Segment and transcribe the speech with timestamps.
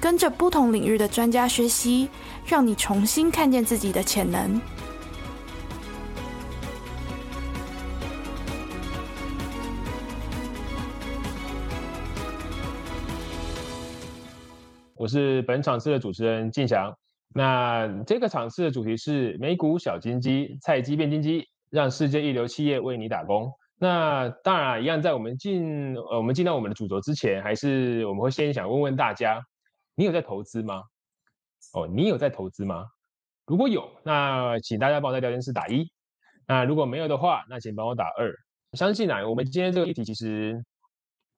[0.00, 2.08] 跟着不同领域的专家学习，
[2.46, 4.60] 让你重新看见自己的潜能。
[14.94, 16.92] 我是本场次的主持人静祥。
[17.34, 23.50] 那这个场次的主题是美股小金鸡，菜鸡变金鸡，让世界一流企业为你打工。
[23.78, 29.40] 那当然，一样在我们进呃我们进到我们的主轴之前，还是我们会先想问问大家，
[29.98, 30.84] 你有在投资吗？
[31.72, 32.86] 哦，你有在投资吗？
[33.46, 35.90] 如果有，那请大家帮我在聊天室打一。
[36.46, 38.32] 那如果没有的话，那请帮我打二。
[38.74, 40.64] 相信啊，我们今天这个议题其实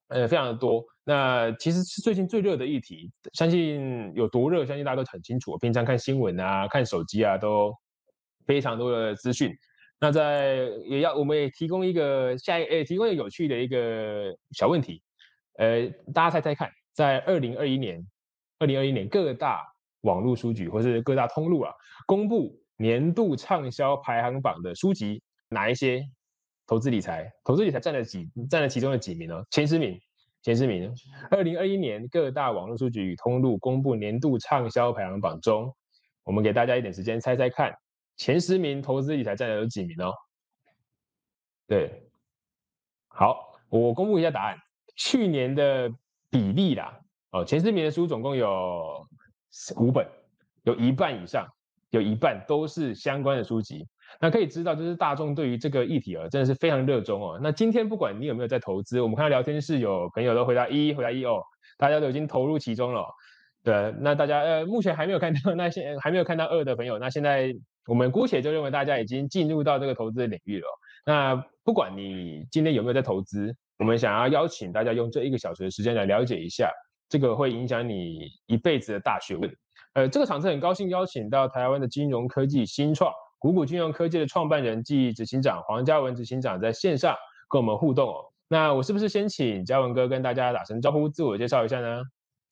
[0.09, 0.85] 呃非常的多。
[1.05, 5.57] 那其实是最近最热的议题，相信有多热，相信大家都很清楚。
[5.57, 7.73] 平常看新闻啊，看手机啊，都
[8.45, 9.51] 非常多的资讯。
[9.99, 15.01] 那在也要，我们也提供一个下一，呃，提供一个有趣的一个小问题，
[15.57, 18.05] 呃，大家猜猜看，在二零二一年，
[18.61, 19.65] 二零二一年各大
[20.01, 21.73] 网络书局或是各大通路啊，
[22.05, 26.03] 公布年度畅销排行榜的书籍，哪一些
[26.67, 27.27] 投资理财？
[27.43, 29.43] 投资理财占了几，占了其中的几名呢？
[29.49, 29.99] 前十名，
[30.43, 30.93] 前十名。
[31.31, 35.75] 二零二一年各大网络书局与通路公布年度畅销排行榜中，
[36.23, 37.75] 我们给大家一点时间猜猜看。
[38.15, 40.13] 前十名投资理财占了有几名哦？
[41.65, 42.11] 对，
[43.07, 44.55] 好，我公布一下答案。
[44.95, 45.89] 去年的
[46.29, 47.00] 比例啦，
[47.31, 49.05] 哦，前十名的书总共有
[49.77, 50.05] 五本，
[50.63, 51.47] 有一半以上，
[51.89, 53.87] 有一半都是相关的书籍。
[54.19, 57.39] 那可以知道，就是大众对于这个议题啊，真的是非常热衷哦。
[57.41, 61.41] 那今天不管你有没有在投资，我们看到聊天室有朋友都回答一，回答一哦，
[61.77, 63.05] 大家都已经投入其中了。
[63.63, 67.53] 对，那大家呃，目前还没有看到 那些还没有看到二的朋友，那现在。
[67.87, 70.67] 我们姑且就认为大家已经进入到这个投资的领域了。
[71.03, 76.71] 那不管你今天有没有在投资，我们想要邀请大家用这一个小时的时间来了解一下
[77.11, 79.53] 这个会影响你一辈子的大学问。
[79.95, 87.13] 呃，这个场次很高兴邀请到台湾的金融科技新创股股金融科技的创办人暨执行长黄嘉文执行长在线上
[87.49, 88.23] 跟我们互动哦。
[88.47, 92.01] 那我是不是先请嘉文哥跟大家打声招呼，自我介绍一下呢？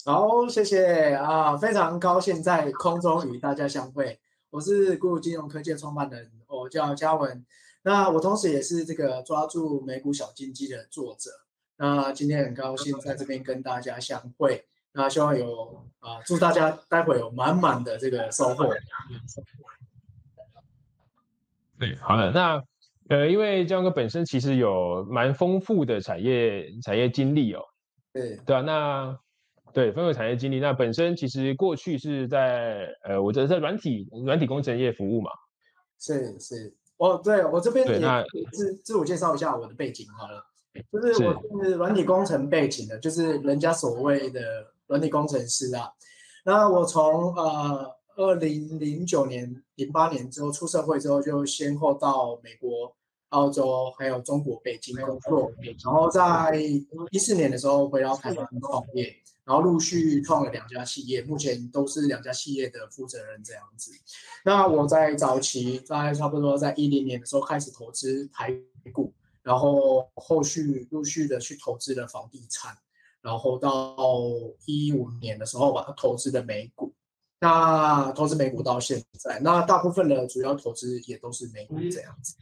[0.04, 4.20] 好，谢谢啊，非常高兴在空中与大家相会。
[4.50, 7.46] 我是股股金融科技的创办人，我叫嘉文。
[7.84, 11.30] 那我同时也是这个抓住美股小金鸡的作者。
[11.80, 14.66] 那今天很高兴在这边跟大家相会。
[14.92, 18.70] 那希望有啊，祝大家待会有满满的这个收获。
[21.80, 22.32] 对，好的。
[22.32, 22.62] 那
[23.08, 27.64] 呃，因为江哥本身其实有蛮丰富的产业产业经历哦。
[28.12, 29.20] 对，对啊，那。
[29.72, 30.60] 对，丰富产业经历。
[30.60, 35.30] 那本身其实过去是在呃，我这在软体软体工程业服务嘛。
[36.00, 40.44] 是是，哦，对我这边也自自我介绍一下我的背景好了，
[40.92, 44.42] 就是我是软体工程背景的，就是人家所谓的
[44.88, 45.92] 软体工程师啊。
[46.46, 52.96] 那我从呃二零零九年、零八年之后出社会之后，就先后到美国、
[53.30, 55.52] 澳洲还有中国北京工作，
[55.84, 56.56] 然后在
[57.12, 59.16] 一四年的时候回到台湾创业。
[59.46, 63.92] 然后陆续创了两家企业，目前都是两家企业的负责人这样子。
[64.46, 68.56] 那我在早期，在差不多在一零年的时候开始投资台
[68.94, 69.12] 股，
[69.44, 72.76] 然后后续陆续的去投资了房地产，
[73.22, 73.96] 然后到
[74.66, 76.94] 一五年的时候把它投资的美股。
[77.42, 82.36] 那投资美股到现在，那大部分的主要投资也都是美股这样子。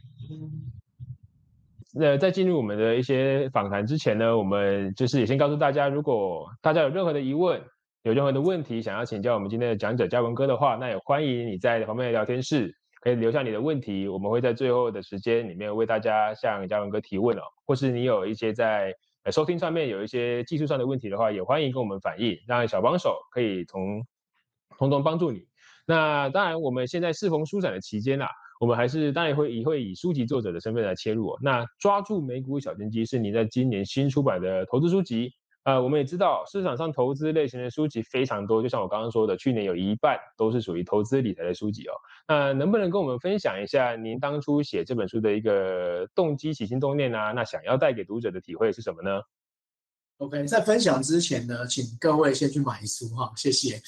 [1.92, 7.62] 那在进入我们的一些访谈之前呢，我们就是也先告诉大家，如果大家有任何的疑问，
[8.02, 12.74] 有任何的问题想要请教我们今天的讲者嘉文哥的话，那也欢迎你在旁边的聊天室
[13.08, 17.42] 可以留下你的问题，我们会在最后的时间里面为大家向嘉文哥提问哦。
[17.64, 18.94] 或是你有一些在
[19.32, 24.04] 收听上面有一些技术上的问题的话，也欢迎跟我们反映，让小帮手可以从
[24.76, 25.46] 从中帮助你。
[25.86, 28.28] 那当然，我们现在适逢书展的期间啊。
[28.60, 31.34] 我们还是当然会以会以书籍作者的身份来切入。
[31.40, 35.32] 那抓住美股小金鸡是你在今年新出版的投资书籍。
[35.64, 41.92] 呃，我们也知道市场上投资类型的书籍非常多，就像我刚刚说的，去年有一半都是属于投资理财的书籍哦。
[42.26, 47.32] 那能不能跟我们分享一下您当初写这本书的一个动机、起心动念啊？
[47.32, 49.20] 那想要带给读者的体会是什么呢
[50.18, 53.78] ？OK，在分享之前呢，请各位先去买书哈，谢谢。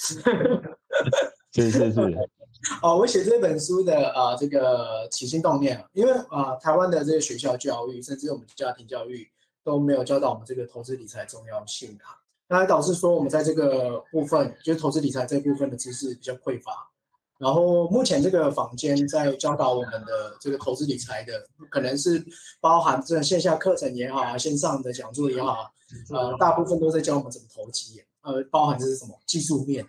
[1.52, 2.00] 是是是。
[2.82, 9.26] 哦，我写这本书的啊，这个起心动念，因为啊，台湾的这个学校教育，甚至我们家庭教育
[9.64, 12.16] 都没有教导我们这个投资理财重要性啊，
[12.48, 16.90] 那导致说我们在这个部分，就是投资理财这部分的知识比较匮乏。
[17.38, 22.22] 然后目前这个坊间在教导我们的这个投资理财的，可能是
[22.60, 25.72] 包含这线下课程也好啊，线上的讲座也好，
[26.10, 29.86] 呃，大部分都在教我们怎么投机，呃，包含这是什么技术面。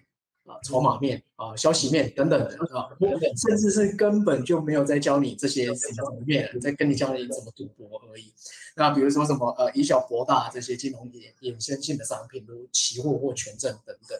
[0.51, 2.89] 啊，筹码面啊，消息面等等的啊，
[3.37, 8.33] 甚至是根本就没有在教你这些什么面，在跟你教你怎么赌博而已。
[8.75, 14.19] 那比如说什么呃以小博大这些金融衍衍生性的商品，如期货或权证等等。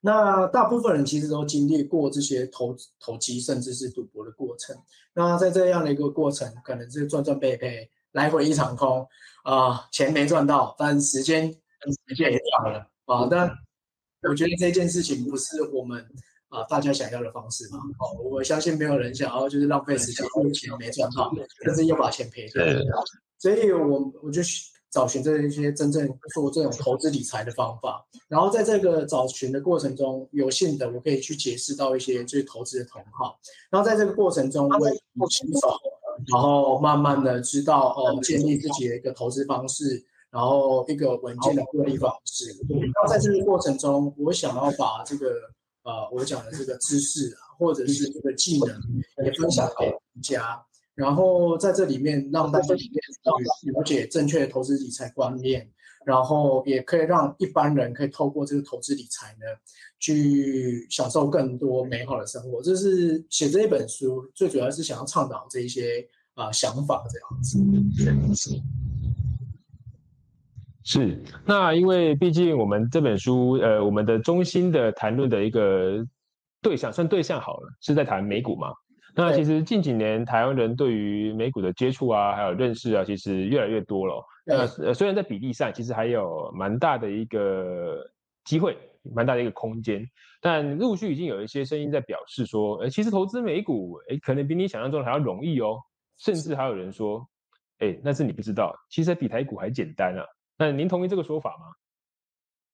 [0.00, 4.76] 那大部分人其实都经历过这些投投机甚至是赌博的过程。
[5.12, 9.06] 那在这样的一个过程，可能是赚赚赔赔，来回一场空
[9.44, 11.52] 啊，钱没赚到，但时间
[12.08, 13.48] 时间也掉了啊，但。
[14.28, 16.04] 我觉得这件事情不是我们
[16.48, 17.78] 啊大家想要的方式嘛？
[17.98, 21.32] 哦，我相信没有人想要就是浪费时间，因为钱没赚到，
[21.64, 22.64] 但是又把钱赔掉。
[23.38, 24.42] 所以，我我就
[24.90, 28.04] 找寻这一些真正做这种投资理财的方法。
[28.28, 33.38] 然后，在这个找寻的过程中，有幸的我可以去解释到一些就是投资的同好。
[33.70, 34.90] 然后，在这个过程中，为
[35.30, 35.68] 新手，
[36.30, 40.04] 然后慢慢的知道哦，建立自己的一个投资方式。
[40.30, 42.56] 然后一个文件的获利方式。
[42.68, 45.34] 那在这个过程中，我想要把这个
[45.82, 48.68] 呃我讲的这个知识啊，或者是这个技能
[49.24, 50.64] 也分享给大家。
[50.94, 52.90] 然后在这里面让大家去
[53.72, 55.66] 了解正确的投资理财观念，
[56.04, 59.46] 然后也可以让一般人可以透过这个投资理财呢，
[59.98, 62.60] 去享受更多美好的生活。
[62.62, 68.60] 这是写这一本书最主要是想要倡导这一些啊想法这样子。
[70.92, 76.04] 是，那因为毕竟我们这本书，呃，我们的中心的谈论的一个
[76.60, 78.72] 对象，算对象好了，是在谈美股嘛。
[79.14, 84.20] 那其实近几年台湾人对于美股的接触啊，还有认识啊，其实越来越多了。
[84.44, 88.04] 那呃，虽然在比例上其实还有蛮大的一个
[88.42, 88.76] 机会，
[89.14, 90.04] 蛮大的一个空间，
[90.42, 95.78] 但陆续已经有一些声音在表示说，呃，其实投资美股，哎，可能比你想象中的还要容易哦。
[96.18, 97.24] 甚至还有人说，
[97.78, 100.24] 哎，那是你不知道，其实比台股还简单啊。
[100.60, 101.72] 那您同意这个说法吗？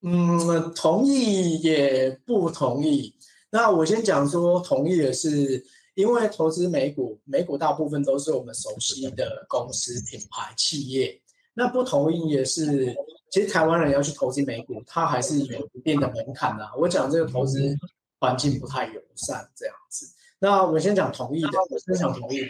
[0.03, 3.15] 嗯，同意也不同意。
[3.49, 11.23] 那我先讲说同意的是，因为投资美股，美股大部分都是我们熟悉的公司、品牌、企业。
[11.55, 12.93] 那不同意也是，
[13.31, 16.69] 其实台湾人要去投资美股，它还是有一定的门槛的。
[16.77, 17.73] 我讲这个投资
[18.19, 20.13] 环境不太友善这样子。
[20.41, 22.49] 那我先讲同意的，我先讲同意的。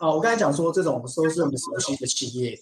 [0.00, 2.58] 啊，我刚才讲说这种都是我们熟悉的企业，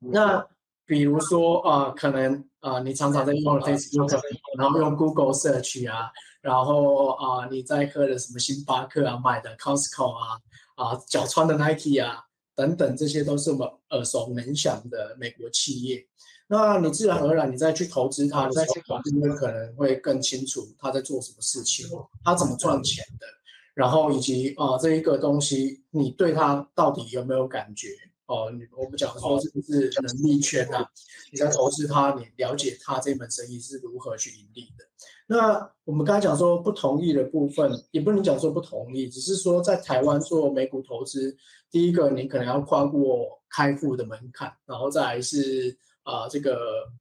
[0.00, 0.42] 那。
[0.86, 4.20] 比如说啊，可能啊，你常常在用 Facebook，
[4.58, 6.10] 然后用 Google Search 啊，
[6.42, 10.38] 然后啊，你在喝的什么星巴克啊，买的 Costco 啊，
[10.76, 16.06] 啊，脚穿的 Nike 啊，等等，这些都是我们耳熟能详的美国企业。
[16.46, 21.88] 那你自然而然，你再去投资它，再去投资，你可能会更清楚他在做什么事情，
[22.22, 23.26] 他怎么赚钱的，
[23.72, 27.88] 然后以及啊，这一个东西，你对它到底有没有感觉？
[28.26, 30.88] 哦，你我们讲说是不是能力圈啊？
[31.30, 34.84] 你在投资它，你了解它这门生意是如何去盈利的。
[35.26, 41.36] 那我们刚才讲说不同意的部分，也不能讲说不同意，只是说在台湾做美股投资，
[41.70, 46.54] 第一个你可能要跨过开户的门槛，然后再来是啊这个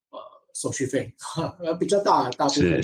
[0.09, 0.19] 呃
[0.53, 1.13] 手续费，
[1.63, 2.81] 呃比较大，大部分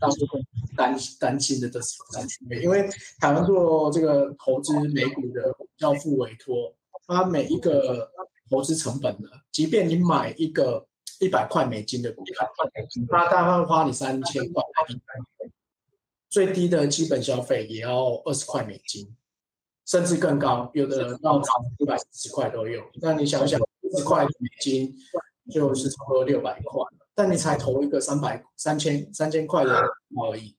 [0.00, 0.42] 大部分
[0.74, 2.88] 担担心的都是手续费，因为
[3.20, 6.74] 台湾做这个投资美股的要付委托。
[7.06, 8.10] 它每一个
[8.48, 10.86] 投资成本呢，即便你买一个
[11.20, 12.34] 一百块美金的股票，
[13.08, 14.62] 它大概花你三千块，
[16.28, 19.14] 最低的基本消费也要二十块美金，
[19.86, 21.42] 甚至更高，有的人到
[21.78, 22.82] 一百十块都有。
[23.00, 23.60] 那你想想，
[23.96, 24.94] 十块美金
[25.50, 26.82] 就是差不多六百块，
[27.14, 30.56] 但你才投一个三百三千三千块的而已，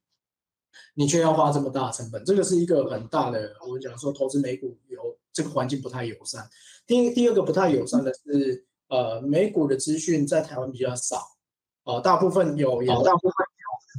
[0.96, 3.56] 你却要花这么大成本，这个是一个很大的。
[3.68, 5.18] 我讲说投资美股有。
[5.34, 6.48] 这个环境不太友善。
[6.86, 11.36] 第第二个不太友善的是，呃，美股的资讯在台湾比较少，
[11.84, 13.34] 呃，大部分有有大部分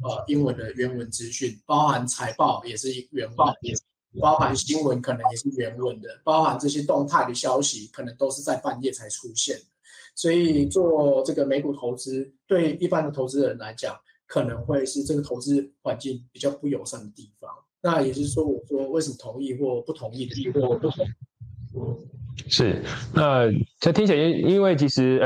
[0.03, 3.55] 有呃英文的原文资讯，包含财报也是原文，
[4.21, 9.65] 包含新闻可能也是原文的，包含这些动态的消息可能都是在半夜才出现的。
[10.15, 17.51] 所以做这个美股投资，对一般的投资人来讲，可能会是这个投资环境比较不友善的地方。
[17.85, 20.63] 那也就是说，我说为什么同意或不同意的地方。
[22.49, 22.83] 是，
[23.15, 25.19] 那这听起来，因为其实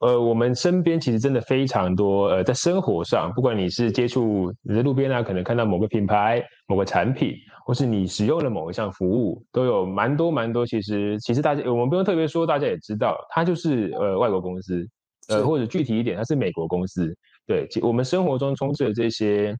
[0.00, 7.34] 呃呃，我们身边其实真的非常多呃，在生活上，不管你是接触你在路边啊，可能看到某个品牌、某个产品，
[7.66, 10.64] 或是你使用了某一项服务，都有蛮多蛮多。
[10.64, 14.88] 其实其实大家我们不用特别说，大家也知道，它就是呃外国公司，
[15.28, 17.12] 呃或者具体一点，它是美国公司。
[17.46, 19.54] 对，我们生活中充斥的这些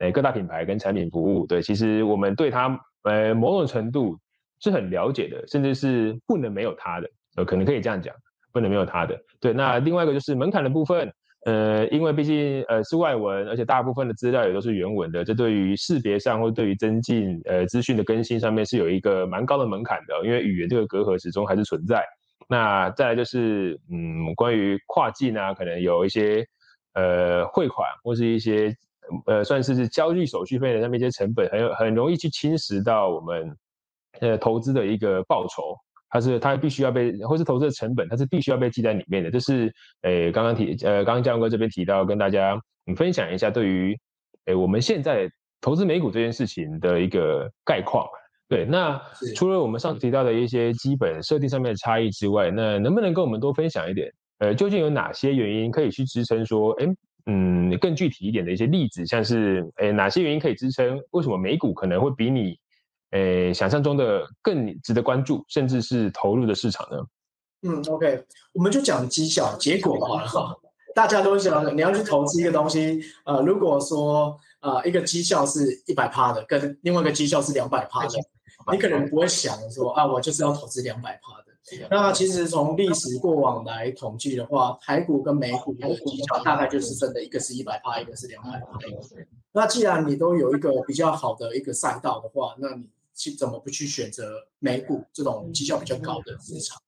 [0.00, 4.18] 呃各大品牌跟产品服务，对，其实我们对它呃某种程度。
[4.62, 8.14] 是很了解的，甚至是不能没有它的，呃，可能可以这样讲，
[8.52, 9.18] 不能没有它的。
[9.40, 11.10] 对，那另外一个就是门槛的部分，
[11.46, 22.04] 呃，因为毕竟呃是外文，而且大部分的资料也都是原文的，这对于识别上或对于增进呃资讯的更新上面是有一个蛮高的门槛的，因为语言这个隔阂始终还是存在。
[22.46, 26.44] 那再来就是，嗯，关于跨境啊，可能有一些
[26.92, 28.76] 呃汇款或是一些
[29.26, 33.56] 呃算是是交易手续费的上面一些成本，很有很容易去侵蚀到我们。
[34.20, 35.72] 呃，投资的一个报酬，
[36.10, 39.30] 它是它必须要被，或是投资的成本，它是必须要被记在里面的。
[39.30, 43.96] 这是诶，刚刚提，呃，刚刚江哥这边提到，跟大家嗯分享一下对于
[44.46, 48.04] 诶我们现在投资美股这件事情的一个概况。
[48.48, 49.00] 对，那
[49.36, 54.12] 除了我们上次提到的一些基本设定上面的差异之外，那能不能跟我们多分享一点？
[54.38, 56.86] 呃，究竟有哪些原因可以去支撑说，哎，
[57.26, 61.00] 嗯，更具体一点的一些例子，像是诶哪些原因可以支撑？
[61.10, 62.58] 为什么美股可能会比你？
[63.10, 66.98] 诶，想象中的更值得关注，甚至是投入的市场呢？
[67.62, 70.56] 嗯，OK，我们就讲绩效结果好了哈。
[70.94, 78.18] 大家都想，你要去投资一个东西，呃，如果说呃一个绩效是一百趴的，跟另外一个绩效是两百趴的，
[78.72, 81.49] 你可能不会想说啊，我就是要投资两百趴的。
[81.90, 88.78] 那其实从历史过往来统计的话，台股跟美股的绩效大概就是真的，一个是一百趴，一个是两百趴。
[89.52, 96.80] 那既然你都有一个比较好的一个赛道的话，那你去怎么不去选择美股这种绩效比较高的市场？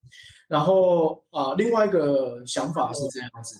[0.49, 3.57] 然后啊，另外一个想法是这样子，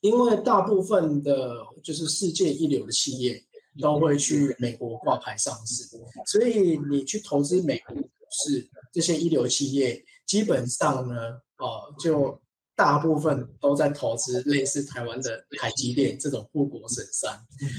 [0.00, 3.42] 因为大部分的就是世界一流的企业
[3.80, 5.84] 都会去美国挂牌上市，
[6.26, 7.96] 所以你去投资美股
[8.30, 11.14] 是这些一流企业，基本上呢，
[11.58, 12.40] 呃，就。
[12.76, 17.38] 大部分都在投资类似台湾的台积电这种护国神山，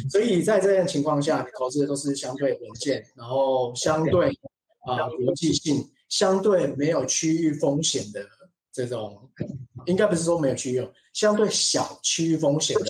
[0.09, 4.29] 所以在这样情况下，你投资的都是相对稳健，然后相对
[4.87, 8.25] 啊国际性、相对没有区域风险的
[8.71, 9.29] 这种，
[9.85, 12.85] 应该不是说没有区域，相对小区域风险的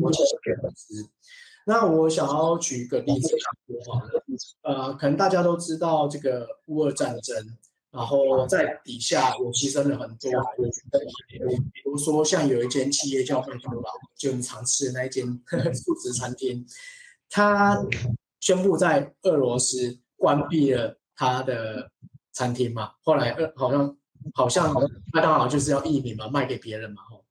[0.00, 0.18] 国际
[0.60, 1.08] 投资。
[1.64, 3.28] 那我想要举一个例子
[4.62, 7.56] 呃，可能大家都知道这个乌俄战争。
[7.90, 13.82] 然后在底下我牺牲了很多，我比如说像有一间企业叫麦当劳，
[14.16, 15.24] 就你常吃的那一间
[15.74, 16.66] 素食餐厅，
[17.30, 17.82] 它
[18.40, 21.90] 宣布在俄罗斯关闭了它的
[22.32, 22.92] 餐厅嘛。
[23.02, 23.96] 后来呃好像
[24.34, 24.74] 好像
[25.12, 27.24] 麦当劳就是要移民嘛，卖给别人嘛吼。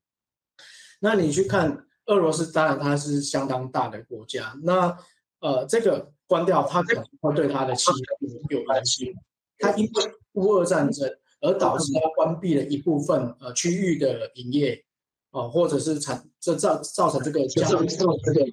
[1.00, 4.98] 那你去看俄罗斯，当然它是相当大的国家，那
[5.40, 9.14] 呃这个关掉，它可能会对它的企业有关系。
[9.60, 9.92] 它因为
[10.38, 14.86] 乌俄战争而导致它关闭了一部分呃区域的营业，
[15.32, 18.46] 哦，或者是产这造造成这个加速这个，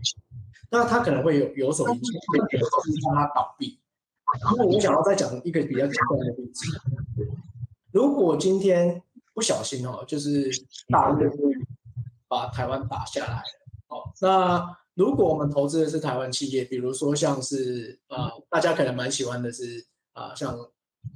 [0.71, 3.79] 那它可能会有有所影响，会导致它倒闭。
[4.57, 6.64] 那我想要再讲一个比较极端的例子，
[7.93, 9.03] 如果今天
[9.35, 10.50] 不小心哦，就是
[10.88, 11.31] 大陆
[12.26, 13.43] 把台湾打下来，
[13.88, 20.59] 哦，那如果我们投资的是台湾企业，比如说像是呃，大家可能蛮喜欢的是啊，像。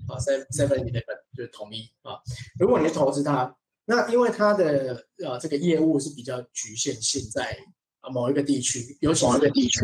[0.09, 2.18] 啊，seven seven eleven 就是统一啊。
[2.59, 3.54] 如果你投资它，
[3.85, 7.57] 那因为它的呃这个业务是比较局限性在
[8.00, 9.80] 啊某一个地区，尤其是个地区。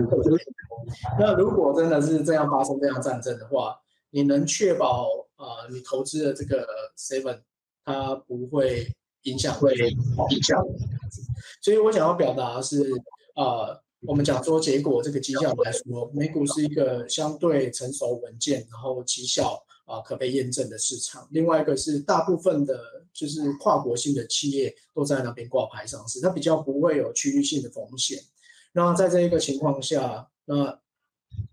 [1.19, 3.77] 那如果真的是这样发生这样战争的话，
[4.11, 6.67] 你能确保啊你投资的这个
[6.99, 7.41] seven
[7.85, 8.87] 它不会
[9.23, 10.63] 影响会影响？
[11.63, 12.83] 所以我想要表达是
[13.35, 19.64] 啊，我们讲说结果这个绩效来说，美股是一个相对成熟稳健，然后绩效。
[19.85, 21.29] 啊，可被验证的市场。
[21.31, 22.79] 另外一个是，大部分的，
[23.13, 28.19] 就是跨国性的企业都在那边挂牌上市，它比较不会有区域性的风险。
[28.73, 30.79] 那在这一个情况下，那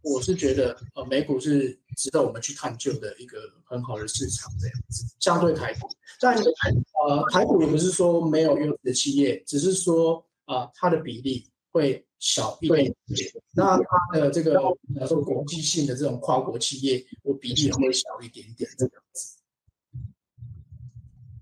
[0.01, 5.05] 我是觉得，呃，美股是值得我们去探究的一个很好的市场，这样子。
[5.19, 5.87] 相对台股，
[6.19, 12.05] 但呃，台股也不是说没有优质的企业，只是说啊，它的比例会。
[12.21, 12.93] 小一点，
[13.55, 14.59] 那它的这个，
[14.93, 19.39] 比如说国际性的这种跨国企业，我比例会小一点点这样子。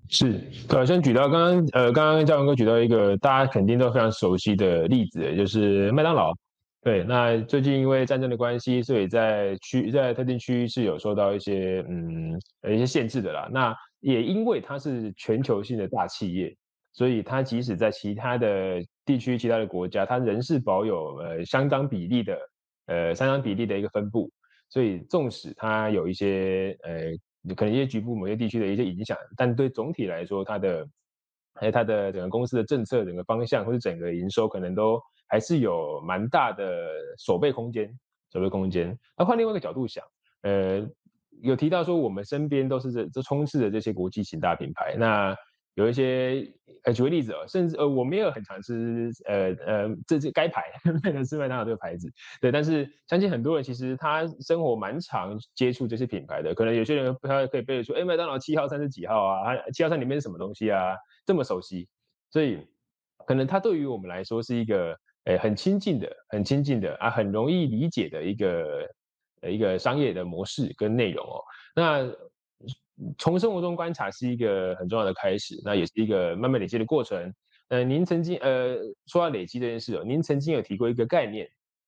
[0.07, 6.33] 是，呃，先举到刚刚，呃，刚刚嘉文哥举到一个大家肯定都非常熟悉的例子，就是麦当劳。
[6.81, 12.39] 对，那最近因为战争的关系，所以在区在特定区域是有受到一些嗯
[12.73, 13.49] 一些限制的啦。
[13.51, 16.55] 那也因为它是全球性的大企业，
[16.93, 22.39] 所以它即使在其他的地区、其他的国家，它仍是保有呃相当比例的
[22.85, 24.29] 呃相当比例的一个分布。
[24.69, 30.87] 所以纵使它有一些呃可能一些局部某些地区的一些影响，但对总体来说，它的
[31.55, 36.63] 还有它的整个公司的政策、整个方向或者整个营收，可能都还是有蛮大的
[37.17, 37.91] 守备空间。
[38.31, 38.95] 守备空间。
[39.17, 40.05] 那换另外一个角度想，
[40.43, 40.87] 呃。
[41.41, 44.97] 有提到说，我们身边都是这这充斥着这些国际型大品牌。
[44.99, 45.33] 那
[45.79, 46.45] 有一些，
[46.83, 50.63] 呃，举个例子哦，甚至呃，我没有很常吃，呃呃，这这该牌
[51.03, 52.51] 麦德斯麦当劳这个牌子，对。
[52.51, 59.55] 但是相信很多人其实他生活蛮常接触这些品牌的，可能有些人他可以背得出，哎，麦当劳七号餐是几号啊？
[59.71, 60.97] 七号餐里面是什么东西啊？
[61.25, 61.87] 这么熟悉，
[62.29, 62.59] 所以
[63.25, 68.85] 可能它对于我们来说是一个，哎，很亲近的，很亲近的啊，很容易理解的一个。
[69.41, 71.39] 的一个商业的模式跟内容哦，
[71.73, 72.03] 那
[73.17, 77.33] 从生活中观察是一个很重要的开始，那也是一个慢慢累积的过程。
[77.69, 81.47] 呃，您曾经呃说到累积这件事哦，您曾经有提过一个概念，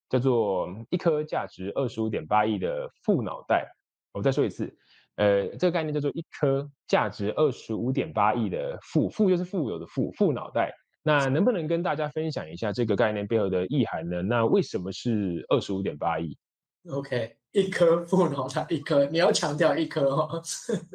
[0.10, 3.68] 叫做一颗价值二十五点八亿的富脑袋。
[4.13, 4.72] 我再说一次，
[5.15, 10.72] 呃，这个概念叫做一颗价值二十五点八亿的富，富就是富有的富，富脑袋。
[11.03, 14.22] 那能不能跟大家分享一下这个概念背后的意涵呢？
[14.22, 16.38] 那为什么是二十五点八亿
[16.91, 17.40] ？OK。
[17.51, 20.41] 一颗 富脑袋，一颗，你要强调一颗哦。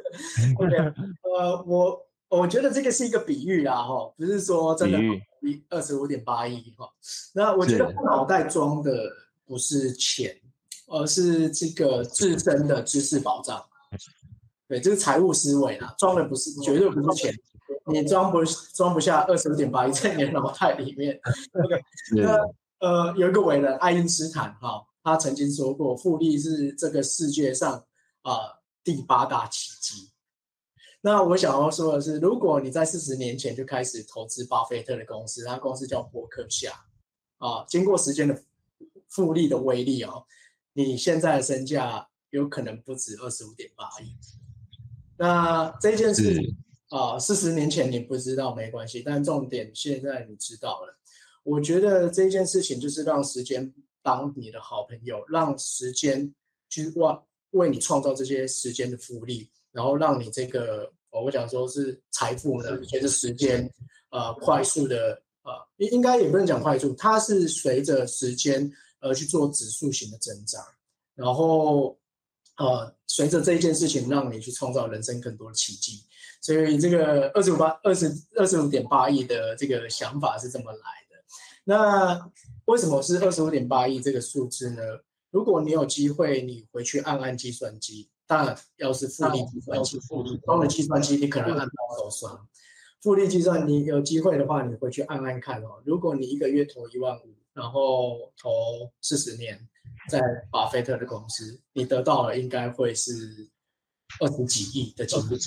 [0.58, 4.98] OK，呃，我我觉得这个是一个比喻啦，哈，不是说真的
[5.42, 6.88] 一二十五点八亿哈。
[7.34, 9.10] 那我觉得富脑袋装的
[9.44, 10.34] 不是钱，
[10.86, 13.62] 而是这个自身的知识保障。
[14.68, 17.34] 对，这是财务思维啦，装的不是绝对不是钱，
[17.86, 18.44] 你装不
[18.74, 21.20] 装不下二十五点八亿在你的脑袋里面。
[21.52, 21.80] OK，
[22.16, 22.38] 那
[22.78, 24.82] 呃，有一个伟人爱因斯坦哈。
[25.06, 27.86] 他曾经说过，复利是这个世界上
[28.22, 30.10] 啊第八大奇迹。
[31.00, 36.72] 那我想要说的是，如果你在四十年前就开始投资巴菲特的公司，他公司叫伯克夏
[37.38, 38.42] 啊，经过时间的
[39.08, 40.24] 复利的威力哦，
[40.72, 44.10] 你现在的身价有可能不止二十五点八亿。
[45.18, 46.36] 那这件事
[46.88, 50.98] 啊，四十年前你不知道没关系，但重点现在你知道了。
[51.44, 53.72] 我觉得这件事情就是让时间。
[54.06, 56.32] 当你的好朋友，让时间
[56.68, 57.18] 去为
[57.50, 63.68] 为你创造这些时间的福利，然后让你这个，我想说是财富呢，随着时间，
[64.10, 70.64] 呃，快速的，呃，应应该也不能讲快速，它是随着时间而去做指数型的增长，
[71.16, 71.98] 然后，
[72.58, 76.04] 呃，随着这一件事情，让你去创造人生更多的奇迹。
[76.40, 80.78] 所以这个二十五八二十二十五点八亿的这个想法是这么来
[81.10, 81.16] 的。
[81.64, 82.30] 那。
[82.66, 84.82] 为什么是二十五点八亿这个数字呢？
[85.30, 89.98] 如果你有机会，你回去按按计算机，当然要是复利计算机，
[90.44, 92.32] 装的计算机你可能按到手酸。
[93.02, 95.82] 复利计算你有机会的话，你回去按按看哦。
[95.84, 98.50] 如果你一个月投一万五，然后投
[99.00, 99.58] 四十年，
[100.08, 103.48] 在巴菲特的公司，你得到了应该会是
[104.20, 105.38] 二十几亿的金额，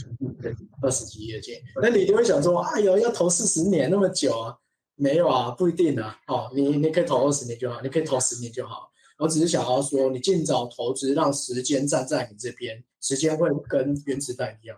[0.41, 1.55] 对，二十几亿的金。
[1.81, 4.57] 那你就会想说，哎呦，要投四十年那么久啊？
[4.99, 6.19] 没有啊，不一定啊。
[6.27, 8.91] 哦，你你可以投二十年就好，你可以投十年就好。
[9.17, 14.77] 我只是想要说，你尽早投资，让时间站在你这边，时间会跟原子弹一样，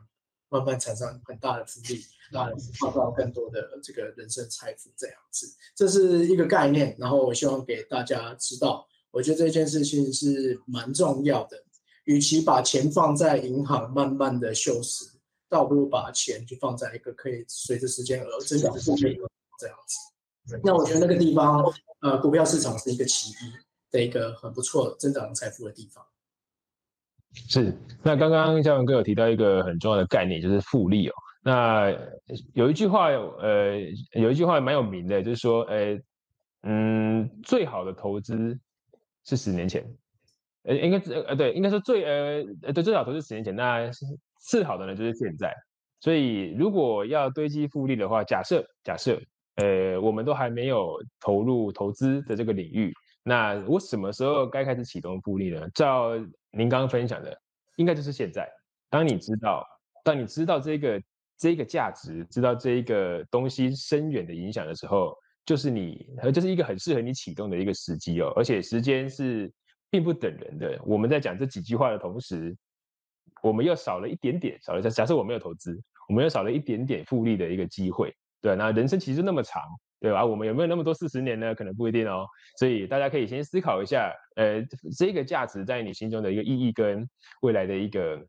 [0.49, 4.91] 慢慢产生很大的复利，让创造更多的这个人生财富。
[4.95, 6.95] 这样子，这是一个概念。
[6.99, 11.63] 然后我希望给大家知道，我觉得这件事情是蛮重要的。
[12.05, 15.03] 与其把钱放在银行慢慢的锈蚀，
[15.47, 19.15] 倒不如把钱就放在一个可以随着时间而增长的部分，
[19.59, 20.10] 这样子。
[20.63, 21.63] 那我觉得那个地方，
[22.01, 23.51] 呃，股票市场是一个奇迹
[23.91, 26.03] 的一个很不错增长财富的地方。
[27.33, 31.13] 是，那刚刚嘉文哥有提到一个很重要的概念，就是复利哦。
[31.43, 31.95] 那
[32.53, 33.79] 有一句话，呃，
[34.13, 35.97] 有一句话蛮有名的，就是说，呃，
[36.63, 38.59] 嗯，最好的投资
[39.23, 39.85] 是十年前，
[40.63, 43.89] 呃，应该呃，对，应该说最呃，对，最好投资十年前，那
[44.39, 45.55] 次好的呢就是现在。
[45.99, 49.21] 所以如果要堆积复利的话，假设假设。
[49.55, 55.67] 呃，我们都还没有投入投资的这个领域，那我什么时候该开始启动复利呢？
[55.73, 56.15] 照
[56.51, 57.37] 您刚刚分享的，
[57.75, 58.49] 应该就是现在。
[58.89, 59.65] 当你知道，
[60.03, 61.01] 当你知道这个
[61.37, 68.31] 这个价值，知道这一个东西深远的影响的时候，就是你，就是一个很适合你启动的一个时机哦。
[68.35, 69.51] 而且时间是
[69.89, 70.79] 并不等人的。
[70.85, 72.55] 我们在讲这几句话的同时，
[73.43, 78.15] 我们又少了一点点，少了假假设我没有投资，我们又少了一点点复利的一个机会。
[78.41, 79.61] 对，那人生其实那么长，
[79.99, 80.25] 对吧？
[80.25, 81.53] 我们有没有那么多四十年呢？
[81.53, 82.25] 可能不一定哦。
[82.57, 84.65] 所以大家可以先思考一下，呃，
[84.97, 87.07] 这个价值在你心中的一个意义跟
[87.41, 88.19] 未来的一个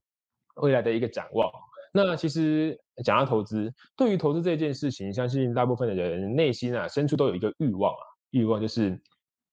[0.57, 1.51] 未来的一个展望。
[1.94, 8.98] 那其实讲到投资，对于投资这件事情，相信大部分的人内心啊深处都有一个欲望啊，欲望就是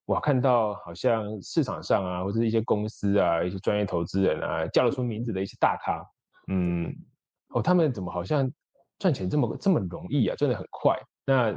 [0.05, 6.01] 我看到好像市场上啊，或者一些公司啊，一些专业投资人啊，叫得出名字的一些大咖，
[6.47, 6.93] 嗯，
[7.49, 8.49] 哦，他们怎么好像
[8.99, 10.95] 赚钱这么这么容易啊，赚的很快？
[11.25, 11.55] 那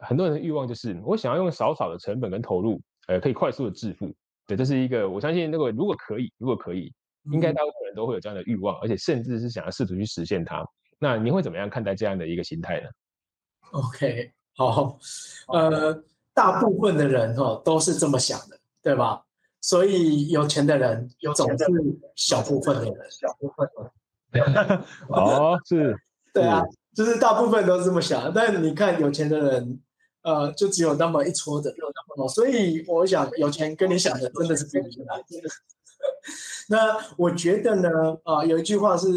[0.00, 4.12] 很多人的欲望就是我想要用少少的成本跟投入，呃，可以快速的致富。
[4.46, 6.92] 对，这是一个我相信那个如果可以，如果可以。
[7.32, 10.64] 应该大部分人都会有这样的欲望，而且甚至是想要试图去实现它。
[10.96, 12.88] 那您会怎么样看待这样的一个心态呢
[13.72, 14.96] ？OK，好，
[15.48, 15.92] 呃，
[16.32, 19.20] 大部分的人哦都是这么想的，对吧？
[19.60, 21.64] 所以有钱的人有总是
[22.14, 23.68] 小部分的人，小部分
[24.30, 24.84] 的。
[25.10, 25.96] 哦，是，
[26.40, 26.62] 对啊，
[26.94, 28.32] 就是大部分都是这么想。
[28.32, 29.80] 但你看有钱的人，
[30.22, 31.74] 呃，就只有那么一撮的，
[32.28, 35.06] 所以我想有钱跟你想的真的是不一样。
[36.68, 37.88] 那我觉得呢，
[38.24, 39.08] 啊，有一句话是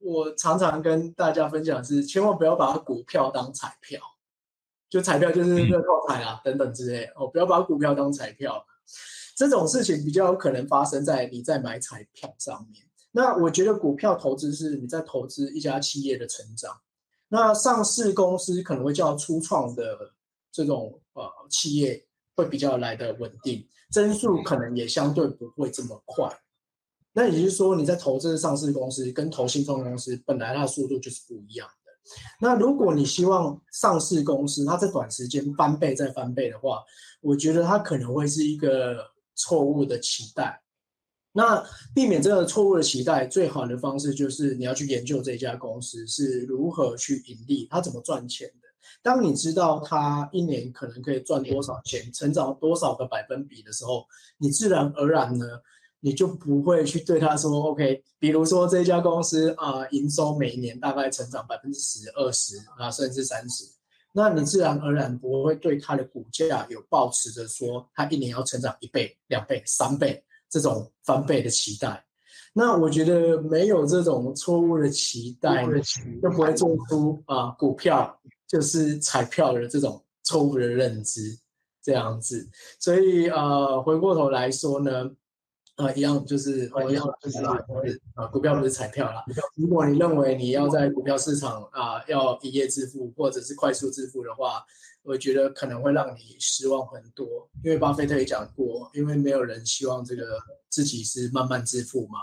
[0.00, 4.00] 我常常跟大家分享，是千万不要把股票当彩票，
[4.88, 8.66] 就彩票就是乐透彩啊等等之类哦，不要把股票当彩票，
[9.36, 12.89] 这种事情比较有可能发生在你在买彩票上面。
[13.12, 16.80] 那我觉得股票投资是你在投资一家企业的成长，
[17.28, 20.12] 那上市公司可能会叫初创的
[20.52, 23.66] 这种呃企业会比较来的稳定。
[23.90, 26.32] 增速可能也相对不会这么快，
[27.12, 31.90] 那也就是说，你在投资上市公司跟投新创公司，本来它的速度就是不一样的。
[32.40, 36.84] 那如果你希望上市公司它在短时间翻倍再翻倍的话，
[37.20, 40.62] 我觉得它可能会是一个错误的期待。
[41.32, 41.64] 那
[41.94, 48.68] 避免这个错误的期待，最好的方式就是你要去研究这家公司是如何去盈利，它怎么赚钱的。
[49.02, 54.04] 当你知道它一年可能可以赚多少钱，成长多少个百分比的时候，
[54.38, 55.46] 你自然而然呢，
[56.00, 58.02] 你就不会去对他说 OK。
[58.18, 63.64] 比如说这家公司啊，营收每年大概成长百分之十、二十啊，甚至三十，
[64.12, 72.04] 那你自然而然不会对它的股价有抱持着说它一年要成长一倍、两倍、三倍这种翻倍的期待。
[72.52, 75.64] 那我觉得没有这种错误的期待，
[76.20, 78.14] 就不会做出啊股票。
[78.50, 81.38] 就是彩票的这种错误的认知，
[81.80, 85.08] 这样子，所以呃，回过头来说呢，
[85.76, 87.38] 啊，一样就是一样就是
[88.16, 89.22] 啊，股票不是彩票啦。
[89.54, 94.64] 如果你认为你要在股票市场啊要一夜致富或者是快速致富的话，
[95.02, 97.48] 我觉得可能会让你失望很多。
[97.64, 102.18] 因为巴菲特也讲过，因为没有人希望这个自己是慢慢致富嘛。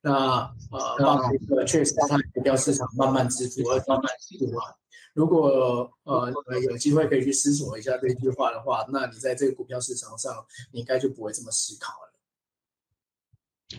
[0.00, 4.62] 那呃，巴菲特确实在股票市场慢慢致富，慢慢致富嘛。
[5.12, 10.32] 如果呃有机会可以去思索一下这句话的话，那你在这个股票市场上，
[10.72, 12.10] 你应该就不会这么思考了。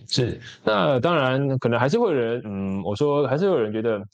[0.08, 4.06] 是，那当然可能还是会有人，嗯，我说还是有人觉得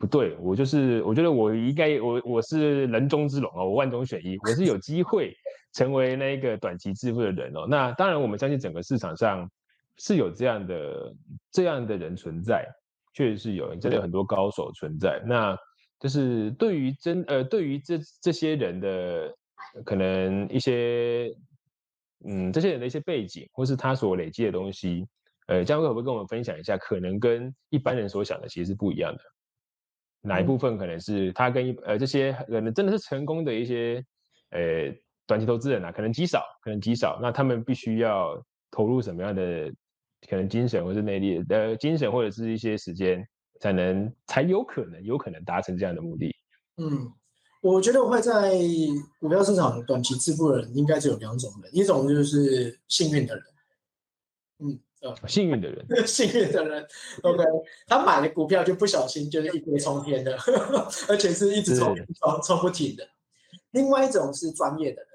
[0.00, 5.36] 不对，我就是我觉得我应该我我是人中之龙哦，我万中选一，我是有机会
[5.74, 7.66] 成为那个短期致富的人哦。
[7.68, 9.46] 那当然我们相信整个市场上
[9.98, 11.14] 是有这样的
[11.52, 12.66] 这样的人存在，
[13.12, 15.22] 确实是有，真的有很多高手存在。
[15.26, 15.54] 那
[15.98, 19.30] 就是对于真呃，对于这这些人的
[19.84, 21.30] 可能一些，
[22.24, 25.06] 嗯，这些人的一些背景，或是他所累积的东西，
[25.48, 26.78] 呃，江哥可不可以跟我们分享一下？
[26.78, 29.20] 可能跟一般人所想的其实是不一样的。
[30.22, 34.04] 哪一部分可能是他跟一呃这些可能真的是成功的一些
[34.50, 34.94] 呃
[35.26, 37.18] 短期投资人啊，可能极少，可能极少。
[37.22, 39.70] 那他们必须要投入什么样的
[40.28, 43.26] 可能精神或是内力呃精神或者是一些时间？
[43.62, 46.34] 才能才有可能有可能达成这样的目的。
[46.78, 47.12] 嗯，
[47.60, 48.54] 我觉得会在
[49.18, 53.44] 股票市场短期致富的人应该只有两种人，一种就是幸运的人。
[54.60, 54.89] 嗯，呃，
[55.26, 56.86] 幸运的人， 幸运的人
[57.22, 57.44] ，OK，
[57.86, 60.36] 他买了股票就不小心就是一飞冲天的，
[61.08, 63.08] 而且是一直冲冲冲不停的。
[63.70, 65.08] 另外一种是专业的人。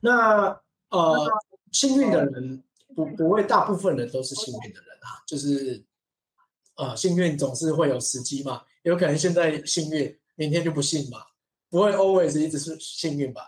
[0.00, 1.30] 那呃，
[1.72, 2.62] 幸运的人
[2.94, 5.84] 不不会大部分人都是幸运的人啊，就是。
[6.76, 11.18] 呃，幸运总是会有时机嘛，有可能现在幸运，明天就不幸嘛，
[11.70, 13.42] 不会 always 一直是幸运吧？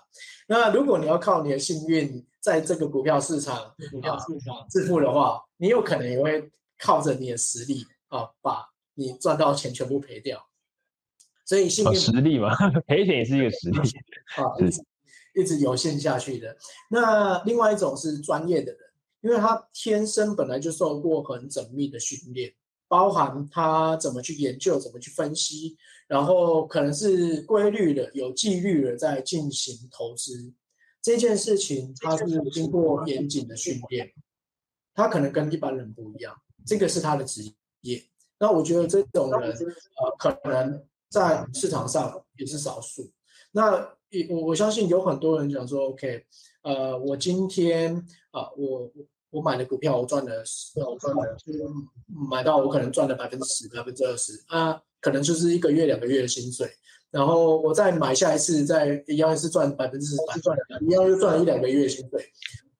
[0.47, 10.41] 那如果你要靠你的幸运在这个股票市场股票市场致富的话，你有可能也会靠着你的实力啊，把你赚到钱全部赔掉。
[11.45, 12.55] 所以幸运实力嘛，
[12.87, 13.79] 赔钱也是一个实力
[14.39, 14.85] 啊，一直
[15.35, 16.57] 一直有限下去的。
[16.89, 18.81] 那另外一种是专业的人，
[19.23, 22.55] 因为他天生本来就受过很缜密的训练。
[22.89, 30.55] 包含他怎么去研究，怎么去分析，然后可能是规律的、有纪律的在进行投资
[31.07, 34.13] 这件事情，他是经过严谨的训练，
[34.93, 37.43] 他可能跟一般人不一样，这个是他的职
[37.83, 38.03] 业。
[38.41, 43.09] 那我觉得这种人呃，可能在市场上也是少数。
[43.53, 43.89] 那
[44.29, 46.27] 我我相信有很多人讲说，OK，
[46.63, 48.91] 呃，我今天啊，我
[49.31, 50.43] 我买的股票我赚了，
[50.75, 51.37] 我赚了，
[52.29, 56.69] 买到我可能赚了百分之十、百分之二十啊，可能就是一个月、两个月的薪水。
[57.11, 62.33] 然后我再买下一次，再一样是赚百分之十，赚一样又赚了一两个月薪水。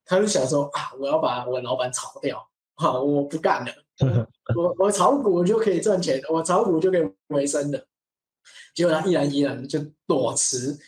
[0.05, 3.73] 他就想说啊，我要把我老板炒掉，好，我不干了。
[4.57, 7.87] 我我炒股就可以赚钱，我炒股就可以维生的。
[8.75, 10.79] 结果他毅然毅然就裸辞。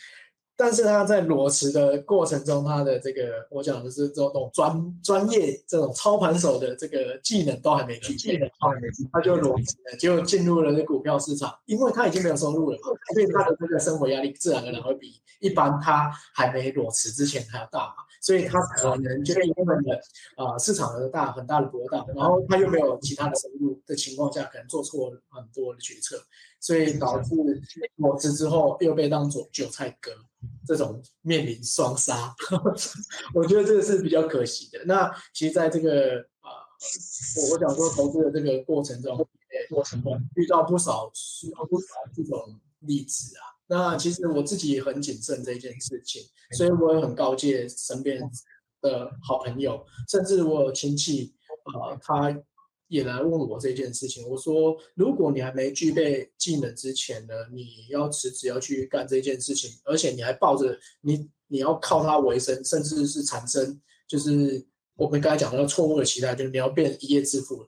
[0.60, 8.52] 但是他在裸辞的过程中，他的这个我讲的是这种专专业这种操盘手的这个技能都还没具备，
[9.12, 20.00] 他就裸辞了，就进入了这股票市场，因为他已经没有收入了嘛，所以他的这个生活压力自然而然会比一般他还没裸辞之前还要大嘛，所以他可能就是因为的
[20.36, 26.20] 啊市场的大很大的波动，然后他又没有其他的收入的情况下，可能做错很多的决策，
[26.58, 27.36] 所以导致
[27.94, 30.10] 裸辞之后又被当做韭菜割。
[30.66, 32.34] 这种面临双杀，
[33.34, 34.84] 我觉得这个是比较可惜的。
[34.84, 36.48] 那其实，在这个啊，
[37.36, 39.16] 我我想说投资的这个过程中，
[39.68, 41.10] 过程中遇到不少
[41.68, 43.42] 不少这种例子啊。
[43.66, 46.22] 那其实我自己也很谨慎这件事情，
[46.56, 48.20] 所以我也很告诫身边
[48.80, 52.36] 的好朋友，甚至我有亲戚啊，他。
[52.88, 67.66] 也来问我这件事情，我说，如果你还没具备技能之前呢，你要辞职要去干这件事情，而且你还抱着你你要靠它为生，甚至是产生就是我们刚才讲的错误的期待，就是你要变一夜致富。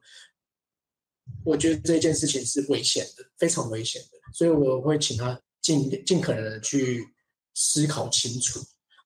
[1.45, 7.07] 我觉得这件事情是危险的，非常危险的，所以我会请他尽尽可能的去
[7.55, 8.59] 思考清楚。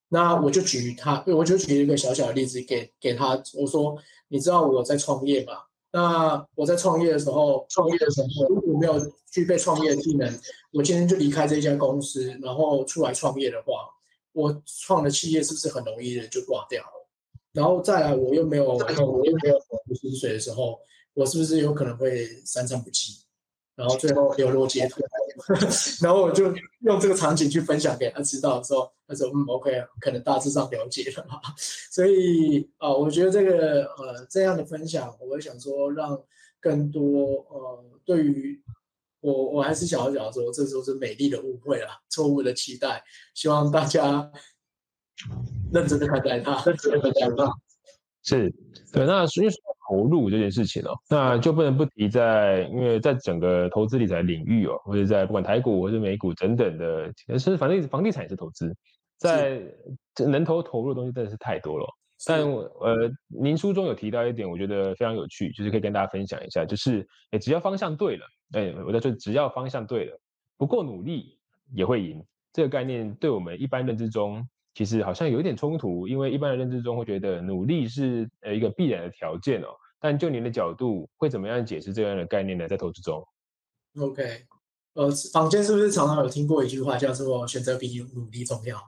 [0.09, 5.55] 那我就举他，我就举一个小小的例子给给他，我说，你知道我在创业吗？
[5.95, 8.95] 那我在创业的时候，创业的时候如果没有
[9.31, 10.29] 具备创业技能，
[10.73, 13.89] 我今天就离开这家公司，然后出来创业的话，
[14.33, 17.09] 我创的企业是不是很容易的就挂掉了？
[17.53, 19.57] 然后再来，我又没有，我又没有
[19.95, 20.81] 薪水的时候，
[21.13, 23.21] 我是不是有可能会三餐不继？
[23.77, 25.01] 然后最后流落街头，
[26.03, 29.71] 然后我就用这个场景去分享给他知道的时候，他说：“嗯，OK，
[30.01, 31.27] 可能大致上了解了。
[31.91, 36.21] ”所以啊，我觉得这个呃这样的分享，我想说让
[36.61, 38.63] 更多呃对于
[39.21, 43.03] 我，我还是想要讲说，这时候是美丽的误会啊，错误的期待，
[43.35, 44.31] 希望大家
[45.73, 47.53] 认真的看待它，认真的看待它。
[48.23, 48.51] 是
[48.93, 49.51] 对，那因为
[49.89, 58.75] 投入这件事情哦，那就不能不提在，因为在整个投资理财领域哦，或者在不管台股或者美股等等的，其实反正房地产也是投资，
[59.19, 59.63] 在
[60.27, 61.87] 能投投入的东西真的是太多了。
[62.27, 70.19] 但呃，您书中有提到一点，我觉得非常有趣，就是可以跟大家分享一下，就是哎，只要方向对了，哎，我在说只要方向对了，
[70.57, 71.39] 不够努力
[71.75, 72.25] 也会赢。
[72.53, 74.47] 这个概念对我们一般认知中。
[74.75, 79.69] 其实好像有一点冲突，因为一般的认知中会觉得努力是呃一个必然的条件哦。
[80.01, 82.69] 但就您的角度，会怎么样解释这样的概念呢？
[82.69, 83.27] 在投资中
[83.99, 84.45] ？OK，
[84.95, 88.79] 呃，坊间是不是常常有听过一句话，叫做“选择比努力重要”？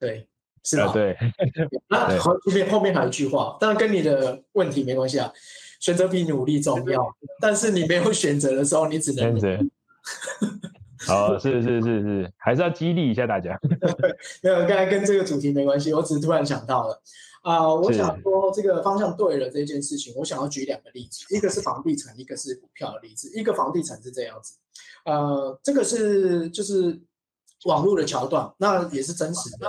[0.00, 0.26] 对，
[0.64, 0.92] 是吧？
[0.92, 1.16] 对。
[1.88, 5.32] 那后面后面还有一句话，当然跟你的问题没关系啊。
[5.78, 9.34] 选择比努力重要， 但是你没有选择的时候，你只能。
[11.10, 13.58] 哦，是是是是，还是要激励一下大家。
[14.42, 17.02] 没有，刚才跟这个主题没关系，我只是突然想到了。
[17.42, 23.30] 啊，我想说这个方向对了这件事情，我想要举两个例子，一个是房地产，一个是股票的例子。
[23.34, 24.54] 一个房地产是这样子，
[25.04, 27.00] 呃，这个是就是。
[27.64, 29.68] 网络的桥段，那也是真实的。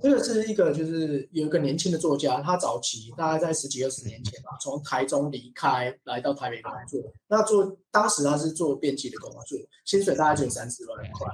[0.00, 7.00] 这个是一个，就是有一个年轻的作家，他早期大概在十几二十年前吧，从台中离开来到台北工作。
[7.28, 11.26] 那做当时他是做编辑的工作，薪水大概只有三十万块。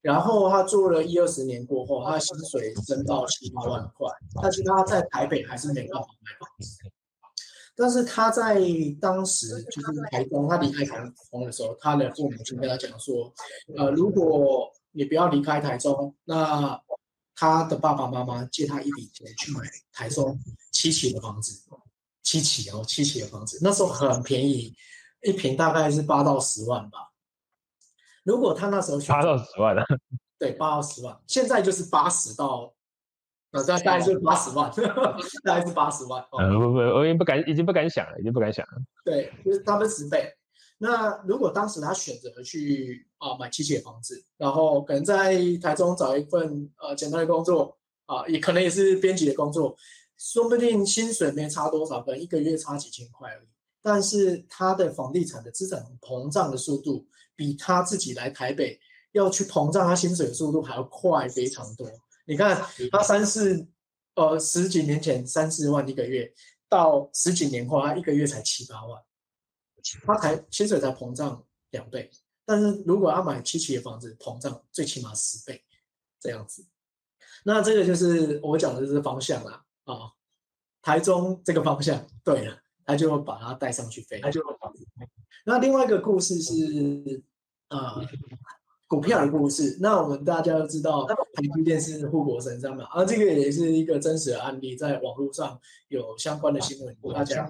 [0.00, 4.08] 然后他做了一二十年过后，他的薪水升到七八万块，
[4.42, 6.78] 但是他在台北还是没办法买房子。
[7.74, 8.60] 但是他在
[9.00, 10.98] 当时就是台中，他离开台
[11.30, 13.32] 中的时候，他的父母亲跟他讲说，
[13.76, 16.78] 呃，如果你不要离开台中，那
[17.34, 19.60] 他的爸爸妈妈借他一笔钱去买
[19.92, 20.38] 台中
[20.70, 21.62] 七期的房子，
[22.22, 24.74] 七期哦，七期的房子，那时候很便宜，
[25.22, 27.10] 一平大概是八到十万吧。
[28.22, 29.82] 如果他那时候八到十万的，
[30.38, 32.74] 对，八到十万，现在就是八十到。
[33.52, 34.70] 那大概是八十万，
[35.44, 36.24] 大概是八十万。
[36.32, 38.72] 呃，不不，我已经不敢，已经不敢想了，已经不敢想了。
[39.04, 40.32] 对，就是他们十倍。
[40.78, 49.76] 那如果当时他选择去啊买七期的房子，然后可能在台中找一份呃简单的工作啊，也可能也是编辑的工作，
[50.16, 53.46] 说不定薪水没差多少，可能一个月差几千块而已。
[53.82, 58.80] 但是他的房地产的资产膨胀的速度，比他自己来台北
[59.12, 61.86] 要去膨胀他薪水的速度还要快非常多。
[62.24, 63.66] 你看他三四
[64.14, 66.32] 呃十几年前三四万一个月，
[66.68, 69.02] 到十几年后他一个月才七八万，
[70.06, 72.10] 他才薪水才膨胀两倍。
[72.44, 75.64] 但是如果要买七期的房子，膨胀最起码十倍
[76.20, 76.66] 这样子。
[77.44, 80.12] 那这个就是我讲的就是方向啦啊，
[80.80, 84.20] 台中这个方向对了，他就把它带上去飞。
[84.20, 84.40] 他就
[85.44, 87.22] 那另外一个故事是
[87.68, 87.96] 啊，
[88.92, 89.78] 股票的故事。
[89.80, 91.14] 那我们大家都知道台
[91.54, 97.42] 积电是护国神山嘛，啊，这个也是一个真实的案例，在网络上有相关的新闻，大家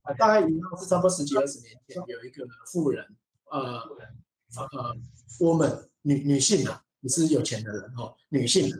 [0.00, 3.04] 啊大概一样是差不多十几二十年前，有一个富人，
[3.50, 3.60] 呃
[4.56, 4.96] 呃
[5.40, 6.82] ，woman 女女性啊。
[7.04, 8.72] 你是有钱的人哦，女性，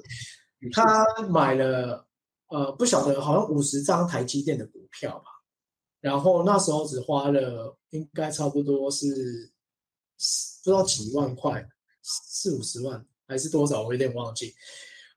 [0.73, 2.07] 她买了
[2.47, 5.25] 呃不晓得好像五十张台积电的股票吧，
[6.01, 9.53] 然后那时候只花了应该差不多是
[10.63, 11.69] 不知道几万块，
[12.03, 14.55] 四五十万还是多少，我有点忘记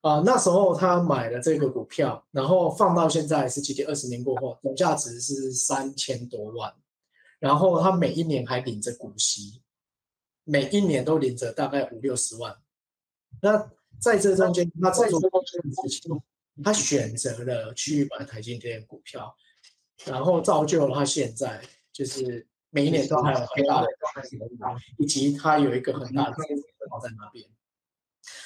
[0.01, 0.21] 啊。
[0.25, 6.73] 那时候他买了这个股票，然后放到现在是几天二十年过后，总价值是三千多万，
[7.39, 9.61] 然后他每一年还领着股息，
[10.43, 12.55] 每一年都领着大概五六十万。
[13.41, 16.21] 那在这中间，他在做这件事情，
[16.63, 19.35] 他选择了去买台积电股票，
[20.05, 23.87] 然后造就了他现在就是每一年都还有很大的
[24.97, 26.37] 以及他有一个很大的
[26.99, 27.45] 在那边。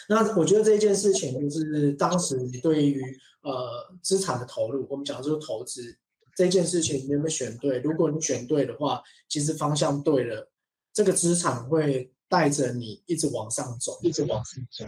[0.07, 3.01] 那我觉得这件事情就是当时你对于
[3.41, 5.97] 呃资产的投入，我们讲就是投资
[6.35, 7.79] 这件事情，你有没有选对？
[7.79, 10.49] 如果你选对的话，其实方向对了，
[10.93, 12.13] 这个资产会。
[12.31, 14.85] 带着你一直往上走，一直往上走。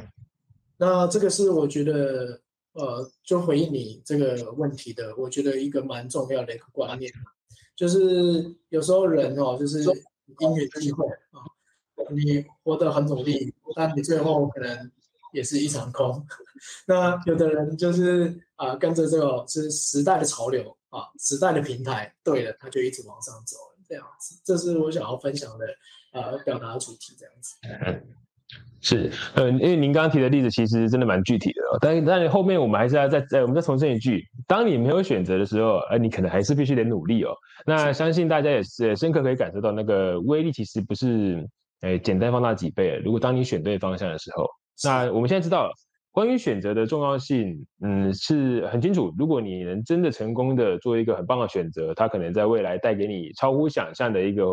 [0.77, 2.39] 那这个是我觉得，
[2.73, 7.11] 呃，就回应你这个问题的，我觉得一个蛮重要的一个观念，
[7.75, 11.41] 就是有时候人哦，就是因缘际会啊，
[12.15, 14.91] 你活得很努力，但你最后可能
[15.33, 16.25] 也是一场空。
[16.87, 24.39] 那有的人就是啊，跟着这个是时代的潮流啊，时代的平台，对了，他就一直往上走，这样子。
[24.43, 25.65] 这是我想要分享的。
[26.13, 27.55] 呃，表达主题这样子，
[28.83, 37.33] 是，嗯，因为您刚刚提的例子其实真的蛮具体的，但但是后面我们还是要再再我们再重申一句，当你没有选择的时候，呃，你可能还是必须得努力哦。
[37.65, 41.47] 那相信大家也是深刻可以感受到那个威力，其实不是，
[41.81, 42.99] 哎，简单放大几倍。
[43.03, 44.47] 如果当你选对方向的时候，
[44.83, 45.73] 那我们现在知道了。
[46.13, 49.13] 关于选择的重要性，嗯，是很清楚。
[49.17, 54.45] 如果你能真的成功的做一个很棒的选择，它可能在未来带给你超乎想象的一个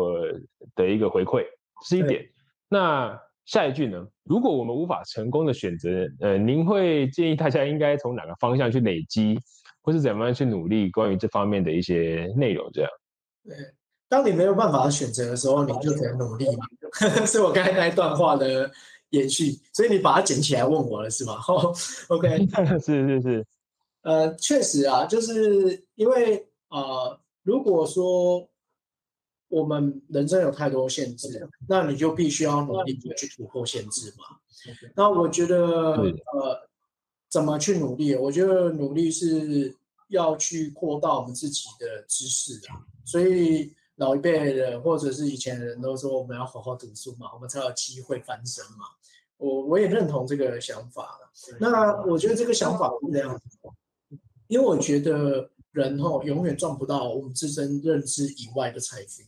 [0.75, 1.43] 的一个回馈，
[1.85, 2.25] 是一点。
[2.69, 4.07] 那下一句呢？
[4.23, 9.37] 如果我们无法成功的选择，呃，您会建议大家应该从哪个方向去累积，
[9.81, 10.89] 或是怎么样去努力？
[10.91, 12.89] 关于这方面的一些内容，这样。
[13.43, 13.57] 对，
[14.09, 16.65] 当你没有办法选择的时候，你就得努力嘛。
[17.25, 18.69] 是我刚才那一段话的。
[19.11, 21.33] 延续，所以你把它捡起来问我了是吗？
[21.49, 21.73] 哦
[22.09, 22.45] ，OK，
[22.77, 23.47] 是是是，
[24.03, 28.47] 呃，确实啊，就是因为呃，如果说
[29.47, 34.37] 我们人生有太多限制，那你就必须要努力去突破限制嘛。
[34.95, 36.69] 那我觉得呃，
[37.31, 38.13] 怎么去努力？
[38.13, 39.75] 我觉得努力是
[40.09, 43.73] 要去扩大我们自己的知识啊，所以。
[43.99, 48.85] 老一辈的人，或者是以前的人都说，我们要好好读书嘛，我们才有机会翻身嘛。
[49.35, 53.57] 我我也认同这个想法了那我觉得这个想法是这样子，
[54.47, 59.21] 因为我觉得人哈永远赚不到我们自身认知以外的财富。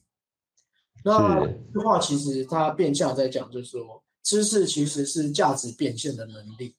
[1.03, 6.75] 那这话其实它变相在讲，就是说，知识其实是价值变现的能力。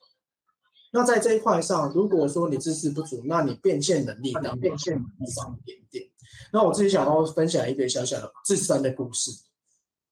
[0.92, 6.11] 那在这一块上，如果说你知识不足，那你变现能力能变现能力少一点点。
[6.52, 9.30] 那我自己想要分享一个小小的自身的故事，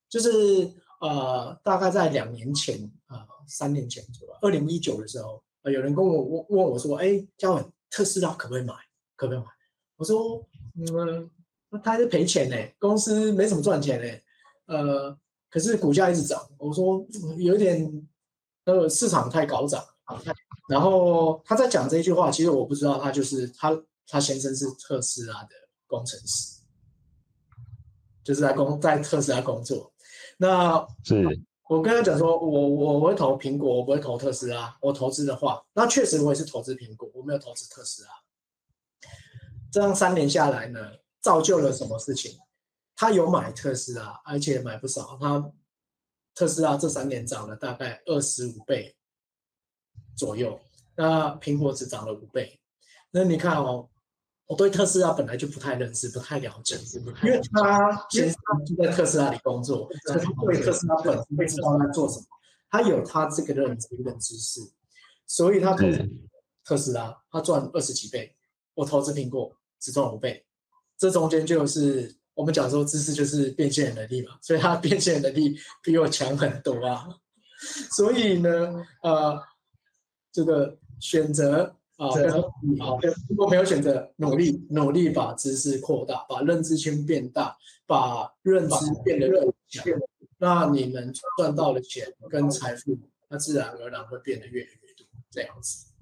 [0.08, 8.72] 就是呃，大概在两年前啊，三年前左右，二零一九的时候，呃，有人跟我问问我说：“哎，嘉文，特斯拉可不可以买？
[9.16, 9.46] 可不可以买？”
[9.96, 10.42] 我说
[10.80, 11.30] ：“嗯，
[11.68, 14.20] 那他是赔钱呢，公司没什么赚钱呢，
[14.66, 15.18] 呃，
[15.50, 18.08] 可是股价一直涨。”我说：“有点
[18.64, 19.84] 呃，市场太高涨。”
[20.68, 25.50] 然后他在讲这句话，其实我不知道，他就是他，他先生是特斯拉的。
[25.90, 26.60] 工程师
[28.22, 29.92] 就是在工在特斯拉工作，
[30.36, 31.26] 那是
[31.68, 34.76] 我跟他讲说，我我会投苹果，我不会投特斯拉。
[34.80, 38.10] 我投资的话，那确实我也是投资苹果，我没有投资特斯拉。
[39.72, 40.78] 这样三年下来呢，
[41.20, 42.38] 造就了什么事情？
[42.94, 45.16] 他有买特斯拉，而且买不少。
[45.20, 45.52] 他
[46.34, 48.94] 特斯拉这三年涨了大概二十五倍
[50.16, 50.60] 左右，
[50.94, 52.60] 那苹果只涨了五倍。
[53.10, 53.88] 那你看哦。
[54.50, 56.76] 我对特斯拉本来就不太认识，不太了解，
[57.22, 58.36] 因为他先生
[58.66, 62.26] 就在特斯拉里工作，所以他对特斯拉本身会知道在做什么，
[62.68, 64.60] 他有他这个认知跟知识，
[65.24, 65.86] 所以他投
[66.64, 68.34] 特斯拉，他赚二十几倍，
[68.74, 70.44] 我投资苹果只赚五倍，
[70.98, 77.06] 这中间就是我们讲说知识就是变现能力嘛，所以他变现能力比我强很多啊，
[77.92, 78.50] 所以呢，
[79.04, 79.40] 呃，
[80.32, 81.76] 这个选择。
[82.00, 82.08] 啊，
[82.78, 82.98] 好，
[83.28, 87.54] 如果没有选择，努力努力把知识扩大，把认知圈变大，
[87.86, 88.74] 把认知
[89.04, 89.84] 变得更强，
[90.38, 92.98] 那你们赚到的钱跟财富，
[93.28, 95.92] 那自然而然会变得越来越多，这样子。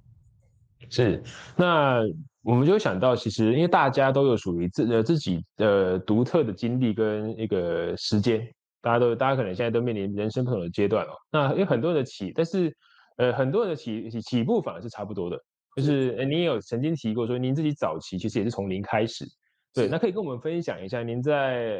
[0.89, 1.21] 是，
[1.57, 2.03] 那
[2.43, 8.49] 我们就想到，其实因为大家都有属于自呃自己的独特的经历跟一个时间，
[8.81, 11.11] 大家都大家可能现在都面临人生不同的阶段哦。
[11.33, 12.73] 那有很多人的起，但是
[13.17, 15.37] 呃很多人的起起起步反而是差不多的。
[15.79, 19.25] 就是您有曾经提过说，您自己早期其实也是从零开始，
[19.73, 21.33] 对，那可以跟我们分享一下，您在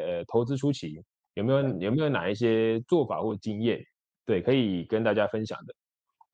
[0.05, 3.83] 呃投资初期有没有有没有哪一些做法或经验，
[4.25, 5.73] 对，可以跟大家分享的。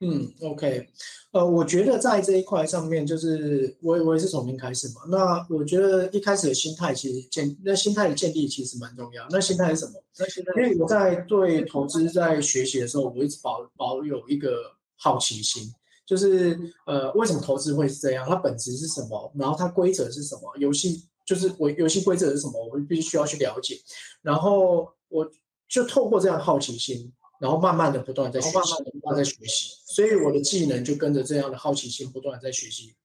[0.01, 0.87] 嗯，OK，
[1.31, 9.25] 呃，我觉得在这一块上面，就是我我也是从零开始嘛，那我觉得一开始的心态其实建，那心态的建立其实蛮重要。
[9.31, 9.93] 那心态是什么？
[10.19, 15.73] 那心态，因为我在对投资在学习的时候，我一直保保有一个好奇心。
[16.05, 18.27] 就是呃，为什么投资会是这样？
[18.27, 19.31] 它本质是什么？
[19.35, 20.55] 然后它规则是什么？
[20.57, 22.63] 游戏就是我游戏规则是什么？
[22.67, 23.79] 我必须需要去了解。
[24.21, 25.29] 然后我
[25.67, 29.73] 就透过这样好奇心，然后慢慢的不断在学习，不断在学习。
[29.87, 32.95] 所以我的技能就跟着这样的好奇心不断在学习，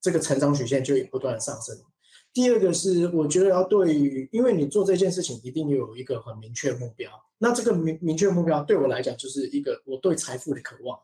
[0.00, 1.76] 这个成长曲线就也不断上升。
[2.32, 7.10] 第二个是我觉得要对于，因为你做这件事情一定有一个很明确目标。
[7.38, 10.96] 那这个明明确目标对我来讲就是一个我对财富的渴望。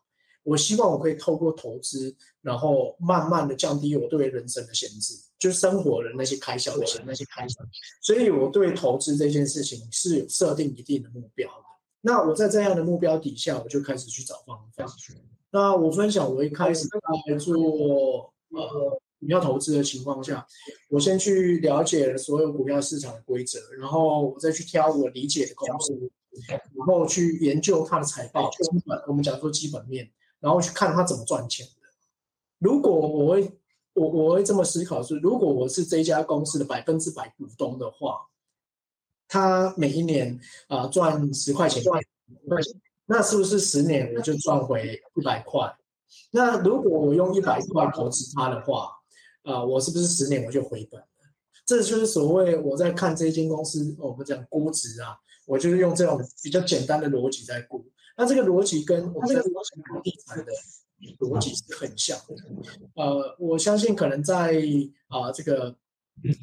[0.44, 7.60] 我希望我可以透过投资，然后慢慢的降低我对人生的限制，就是生活的那些开销的那些开销。
[8.00, 11.64] 所以我对投资这件事情是有设定一定的目标的。
[12.00, 14.84] 那我在这样的目标底下，我就开始去找方法。
[15.52, 16.88] 那我分享，我一开始
[17.28, 17.54] 在做
[18.48, 20.44] 呃股票投资的情况下，
[20.88, 25.92] 我先去了解了所有股票市场的规则，然后我再去挑我理解的公司，
[26.50, 30.10] 然后去研究它的财报，基本我们讲说基本面。
[30.42, 31.88] 然后去看他怎么赚钱的。
[32.58, 33.58] 如果我会，
[33.94, 38.20] 我我会这么思考是：如果我是这家公司的百分之百股东的话，
[39.28, 41.82] 他每一年啊赚十块钱，
[43.06, 45.74] 那是不是十年我就赚回一百块？
[46.30, 48.90] 那如果我用一百块投资他的话，
[49.44, 51.06] 啊，我是不是十年我就回本了？
[51.64, 55.16] 这就是所谓我在看这间公司，我们讲估值啊，
[55.46, 57.84] 我就是用这种比较简单的逻辑在估。
[58.16, 60.44] 那这个逻辑跟我们在房地产的
[61.18, 62.34] 逻辑是很像的。
[62.94, 64.62] 呃，我相信可能在
[65.08, 65.74] 啊这个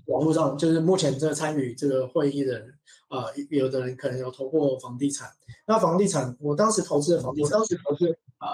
[0.08, 2.74] 网络上，就是目前在参与这个会议的人，
[3.08, 5.30] 啊，有的人可能有投过房地产。
[5.68, 8.48] 那房地产，我当时投资的房地产，当时投资啊，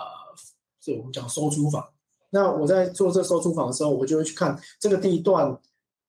[0.81, 1.87] 是我们讲收租房。
[2.29, 5.57] 那我在做这收租房的时候，我就会去看这个地段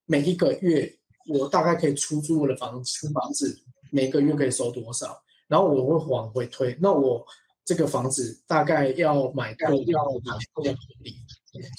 [0.07, 0.93] 每一个月
[1.29, 3.57] 我大概可以出租我的房子，房子
[3.91, 5.23] 每个月可以收多少。
[5.49, 7.25] 然后我会往回推，那我
[7.65, 10.73] 这个房子大概要买多要买多少
[11.03, 11.23] 地？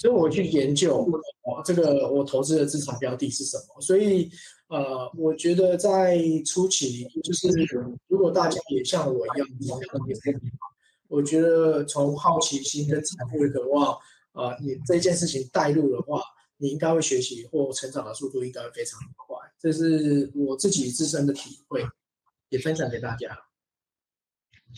[0.00, 1.06] 所以我去研究，
[1.42, 3.80] 哦，这个我投资的资产标的是什么？
[3.80, 4.28] 所以，
[4.66, 7.48] 呃，我觉得在初期，就是
[8.08, 9.48] 如果大家也像我一样，
[11.06, 13.96] 我觉得从好奇心跟财富的渴望，
[14.32, 16.20] 啊，你这件事情带入的话，
[16.56, 19.36] 你应该会学习或成长的速度应该会非常快。
[19.60, 21.86] 这是我自己自身的体会，
[22.48, 23.28] 也分享给大家。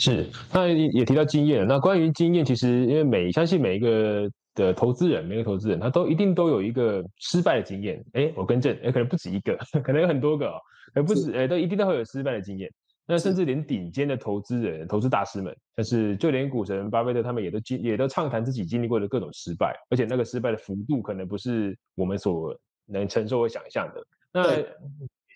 [0.01, 1.66] 是，那也提到经验。
[1.66, 8.03] 那关于经验，其实因为每相信每一个的投资人，每个投资人他都一定都有一个失败的经验。
[8.14, 10.55] 哎，我更正，哎，可能不止一个， 可能有很多个，哦
[10.94, 12.72] 而不止，哎，都一定都会有失败的经验。
[13.07, 24.03] 那甚至连顶尖的投资人、投资大师们，但是就连股神巴菲特他们也都经也都畅谈自己经历过的各种失败，而且那个失败的幅度可能不是我们所能承受和想象的。
[24.32, 24.57] 那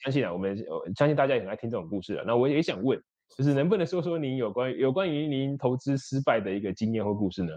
[0.02, 0.56] 相信啊，我们
[0.96, 2.24] 相信大家也很爱听这种故事啊。
[2.26, 2.98] 那我也想问。
[3.36, 7.52] 就是能不能说说您有关有关于您投资失败的一个经验或故事呢？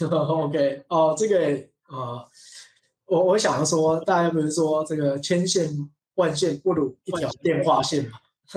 [0.08, 1.56] OK，哦，这个
[1.86, 2.24] 啊，
[3.06, 5.68] 我我想说，大家不是说这个千线
[6.16, 8.18] 万线不如一条电话线嘛？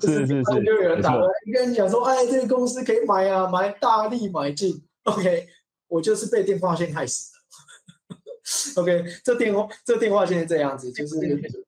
[0.00, 4.82] 是是是，就有人打来跟你讲说，哎，这个公司可以买啊，买大力买进。
[5.04, 5.46] OK，
[5.88, 7.32] 我就是被电话线害死。
[8.76, 11.16] OK，这电话这电话现在这样子，就是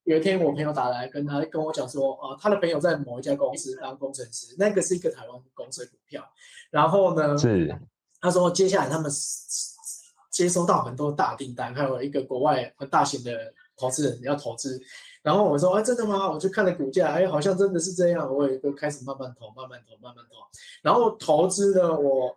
[0.05, 6.29] 有一天我朋友打来，跟他跟我讲说，啊，他的朋友在某一家公司当工程师，那个是一个台湾公司的股票，
[6.71, 7.73] 然后呢，是
[8.21, 9.11] 他说接下来他们
[10.31, 14.81] 接收到很多大订单，还有一个国外很大型的投资人要投资，
[15.23, 16.29] 然后我说，哎，真的吗？
[16.29, 20.37] 我就看了股价，哎，好像真的是这样，我也就开始慢慢投，慢慢投，慢慢投。
[20.83, 22.37] 然后投资呢，我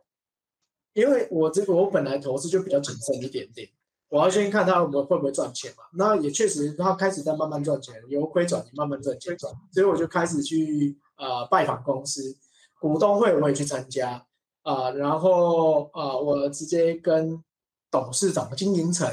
[0.94, 3.68] 因为我这个我本来投资就比较谨慎一点点，
[4.10, 5.84] 我要先看他我们会不会赚钱嘛。
[5.94, 9.38] 那也确实，他开始在慢慢赚钱，由亏转慢慢赚钱，
[9.72, 12.38] 所以我就开始去呃拜访公司，
[12.80, 14.26] 股东会我也去参加
[14.64, 17.44] 啊，然后啊，我直接跟。
[17.90, 19.10] 董事长经营层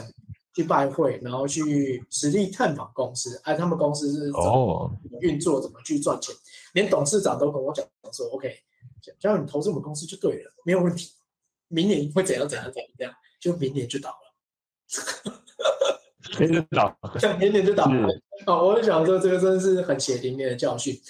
[0.53, 4.91] 去拜会，然后去实地探访公司，哎，他们公司是怎么
[5.21, 6.35] 运作，怎么去赚钱，
[6.73, 8.53] 连董事长都跟我讲说，OK，
[9.01, 11.13] 只要你投资我们公司就对了，没有问题。
[11.69, 14.24] 明年会怎样怎样怎样，就明年就倒了，
[16.39, 18.09] 明年倒，像明年就倒了。
[18.47, 21.01] 啊，我就想说，这个真的是很血淋淋的教训，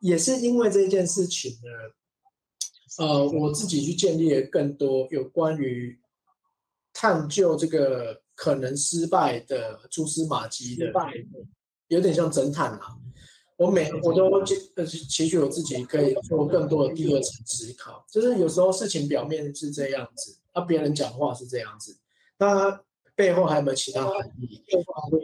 [0.00, 5.98] 也是因为这件事情呢，呃，我自己去建立了更多有关于。
[6.94, 10.92] 探究这个可能失败的蛛丝马迹的，
[11.88, 12.94] 有点像侦探啊。
[13.56, 14.30] 我每我都
[14.76, 21.96] 呃期许我自己可以做更多的第二层思考，就是有时候事情表面是这样子，啊，别人讲话是这样子，
[22.36, 22.78] 那
[23.14, 24.62] 背后还有没有其他含义？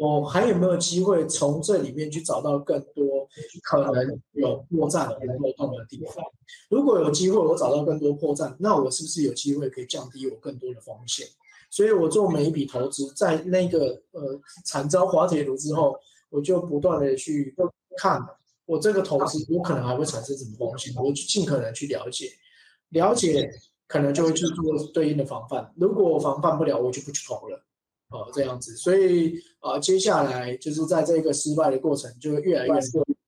[0.00, 3.28] 我还有没有机会从这里面去找到更多
[3.62, 6.24] 可能有破绽、有漏洞的地方？
[6.68, 11.26] 如果有机会我找到更多破绽，那我是不是有机会可以降低我更多的风险？
[11.70, 15.94] 所以我做每一笔投资，在那个呃惨遭滑铁卢之后，
[16.30, 17.54] 我就不断的去
[17.96, 18.20] 看
[18.64, 22.30] 我这个投资，我可能还会产生什么风险，我就尽可能去了解，
[22.90, 23.50] 了解
[23.86, 24.64] 可能就会去做
[24.94, 25.72] 对应的防范。
[25.76, 27.62] 如果我防范不了，我就不去投了，
[28.10, 28.76] 哦这样子。
[28.76, 32.72] 所以啊，接下来就是在这个失败的过程，就会越来越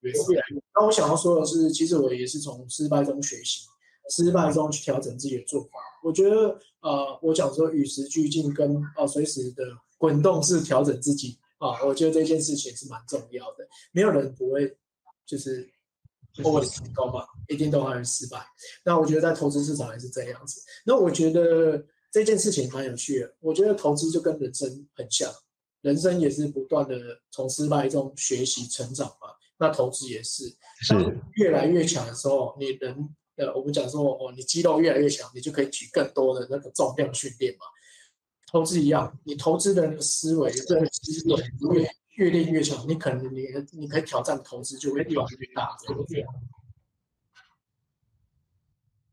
[0.00, 0.62] 越越来越。
[0.74, 3.66] 那我想要说的是，其实我也是从失败中学习，
[4.10, 5.70] 失败中去调整自己的做法。
[6.02, 6.58] 我觉得。
[6.82, 9.62] 呃，我讲说与时俱进跟啊随时的
[9.98, 13.68] 滚动式调整自己啊，我觉得这件事情是蛮重要的。
[13.92, 14.74] 没有人不会
[15.26, 15.70] 就是
[16.42, 18.42] 会成功嘛，一定都还会失败。
[18.82, 20.62] 那我觉得在投资市场也是这样子。
[20.86, 23.34] 那我觉得这件事情蛮有趣的。
[23.40, 25.32] 我觉得投资就跟人生很像，
[25.82, 26.96] 人生也是不断的
[27.30, 29.28] 从失败中学习成长嘛。
[29.58, 30.44] 那投资也是，
[30.80, 30.94] 是
[31.34, 33.14] 越来越强的时候，你人。
[33.36, 37.60] 呃，我们讲说，哦，你肌肉越来越强，你就可以举更多的那个重量训练嘛。
[38.46, 41.42] 投资一样，你投资的那个思维，这个思维
[41.74, 45.74] 越越练越强，你可能你你可以挑战投资就会越来越大。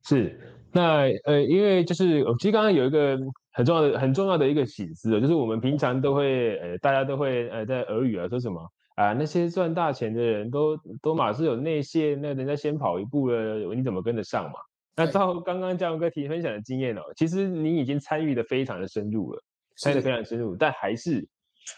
[0.04, 3.18] 是，那呃，因为就是其实刚刚有一个
[3.54, 8.62] 很重要的很重要的一个启示就是我们平常都会呃，大家都会呃在耳语啊说什么。
[8.96, 14.54] 啊，那些赚大钱的人都都马是有内线，那人家先跑一步了，你怎么跟得上嘛？
[14.96, 19.44] 那照刚刚江哥提分享的经验哦，其实你已经参与的非常的深入了，
[19.78, 21.30] 参与的非常深入，但还是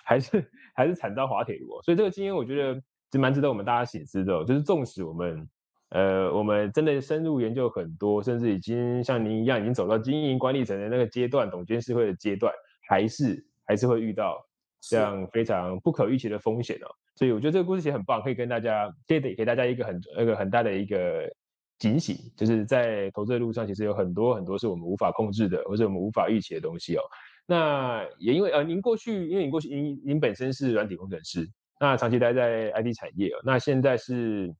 [0.05, 1.81] 还是还是惨遭滑铁卢。
[1.81, 2.81] 所以这个经验我觉得
[3.11, 5.45] 就蛮值得我们大家醒思的，就是纵使我们
[5.89, 12.53] 呃我们真的深入研究很多，甚至已经像您一样已经走到经营管理层的那个阶段，董监事会的阶段，
[12.87, 14.45] 还是还是会遇到
[14.81, 16.87] 这样非常不可预期的风险哦。
[17.15, 21.29] 所以我觉得这个故事其实很棒，可以跟大家，给给大家一个很那个很大的一个
[21.77, 27.01] 警醒，就是在投资的路上，其实有很多很多是我们无法控制的，或者我们无法预期的东西哦。
[27.45, 34.53] 那也因为呃，您过去，因为您过去您您本身是软体工程师，那长期待在 IT 产业哦，那现在是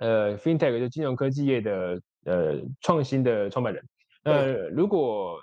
[0.00, 3.84] 呃 FinTech 就金融科技业的呃创新的创办人。
[4.24, 5.38] 呃如果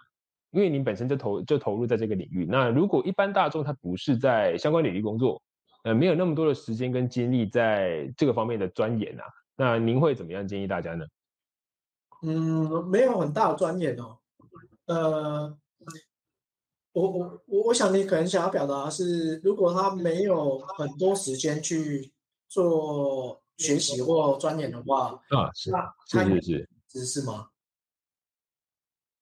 [0.52, 5.42] 因为您本身就投就投入在这个领域，那如果一般大众他不是在相关领域工作，
[5.84, 9.24] 呃，没有那么多的时间跟精力在这个方面的钻研啊，
[9.56, 11.06] 那您会怎么样建议大家呢？
[12.24, 14.18] 嗯，没有很大的钻研哦。
[14.86, 15.58] 呃，
[16.94, 22.12] 我我我我想你可能想要表达是，如果他没有很多时间去
[22.48, 25.72] 做学习或钻研的话，啊，是
[26.08, 27.48] 是是是，知识吗？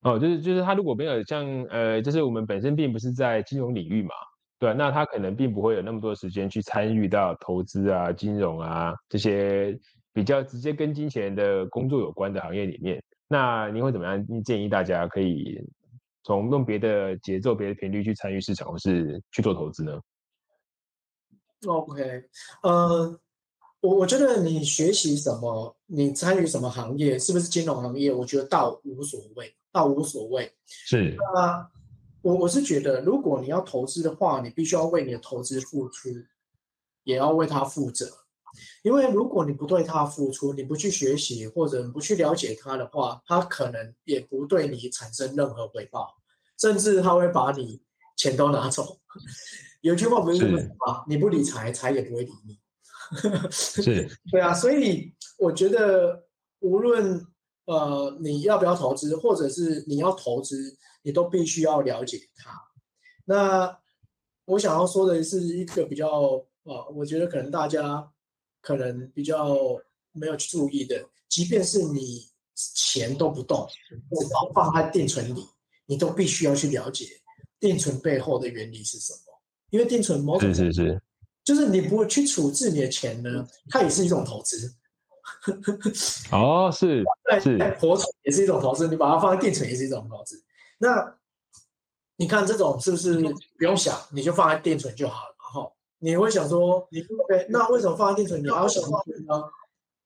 [0.01, 4.13] 哦，就是就是他如果没有像呃，就是我们本身并不是在金融领域嘛。
[4.57, 9.77] 对，那他可能并不会有那么多时间去参与到投资啊、金融啊这些
[10.13, 13.03] 比较直接跟金钱的工作有关的行业里面。
[13.27, 15.59] 那您会怎么样建议大家可以
[16.23, 19.99] 从用别的节奏、别的频率去参与市场，或是去做投资呢
[21.67, 22.23] ？OK，
[22.63, 23.19] 呃，
[23.85, 28.11] 我我觉得你学习什么，你参与什么行业，是不是金融行业？
[28.11, 30.51] 我觉得倒无所谓，倒无所谓。
[30.65, 31.69] 是啊。
[32.21, 36.09] 我我是觉得，如果你要投资的话，你必须要为你的投资付出，
[37.03, 38.09] 也要为他负责。
[38.81, 46.15] 因为如果你不对他付出，你不去学习或者不去了解他的话，他可能也不对你产生任何回报。
[46.57, 47.79] 甚至他会把你
[48.17, 48.97] 钱都拿走。
[49.81, 51.05] 有句话不是这么说吗？
[51.07, 52.57] 你不理财，财也不会理你。
[53.51, 56.25] 是，对啊，所以我觉得
[56.59, 57.25] 无论
[57.65, 62.51] 呃你要不要投资，或者是你要投资，你都必须要了解它。
[63.25, 63.79] 那
[64.45, 68.07] 我想要说的是一个比较呃，我觉得可能大家
[68.61, 69.55] 可能比较
[70.11, 73.67] 没有去注意的，即便是你钱都不动，
[74.09, 75.45] 我放在定存里，
[75.85, 77.05] 你都必须要去了解
[77.59, 79.19] 定存背后的原理是什么。
[79.71, 81.01] 因为定存某种是是是，
[81.45, 84.73] 就是你不去处置你的钱呢，它也是一种投资。
[86.31, 87.03] 哦，是，
[87.41, 90.43] 是，活存也是一种投资，你把它放在定存也是一种投资。
[90.79, 91.15] 那
[92.17, 93.21] 你看这种是不是
[93.57, 95.35] 不用想，你就放在定存就好了？
[95.39, 99.43] 然后你会想说，你 OK，那为什么放在定存你还要想那么多呢？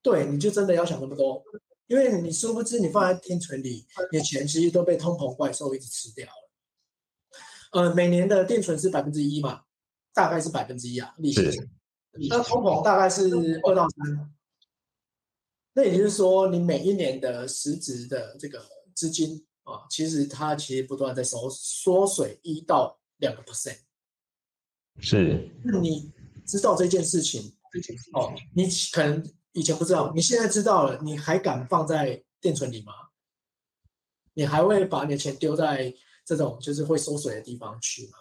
[0.02, 1.42] 对，你就真的要想那么多，
[1.88, 7.82] 因为你殊不知你放在定存里，你的钱其实都被通膨怪兽一直吃掉了。
[7.82, 9.62] 呃，每年的定存是百分之一嘛，
[10.14, 11.42] 大概是百分之一啊，利息。
[12.30, 13.30] 那通膨大概是
[13.64, 14.34] 二到三，
[15.74, 23.80] 那也就是说，你每一年的实质的这个资金啊，其实它其实不断在缩缩水一到两个 percent。
[25.00, 25.50] 是。
[25.64, 26.12] 那你
[26.46, 27.56] 知道这件事情
[28.14, 32.94] 哦，你可能以前不知道，你现在知道了，你还敢放在电存里吗？
[34.34, 35.94] 你还会把你的钱丢在？
[36.26, 38.20] 这种就是会缩水的地方去嘛，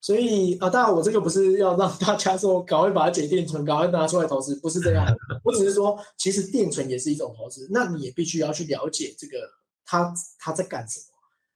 [0.00, 5.06] 所以啊，当然我这个不是要让大家说赶快把它解定存，赶快拿出来投资，不是这样。
[5.44, 9.38] 我只是说，其实定存也是一种投资，那你也必须要去了解这个
[9.84, 11.06] 他他在干什么。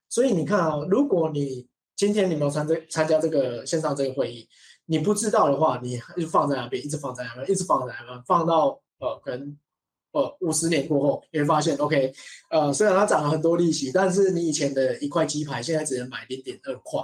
[0.08, 1.66] 所以你看啊，如果你
[1.96, 4.48] 今天你没有参加参加这个线上这个会议，
[4.86, 9.56] 你不知道的话，你一直放在那边，一直放在那边，一直放在那边，放到呃可能。
[10.12, 12.14] 呃，五十年过后，你会发现，OK，
[12.48, 17.02] 呃，虽然它涨了很多利息，但是你以前的一块鸡排，现在只能买零点二块，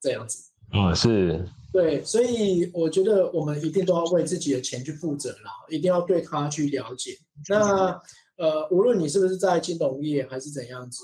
[0.00, 0.50] 这样子。
[0.70, 1.46] 啊，是。
[1.72, 7.18] 对，所以我觉得我们一定都要为自己的钱去负责啦，一定要对它去了解。
[7.48, 8.00] 那
[8.36, 11.02] 呃，无论你是不是在金融业还是怎样子，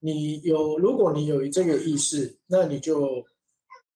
[0.00, 3.24] 你有，如果你有这个意识，那你就，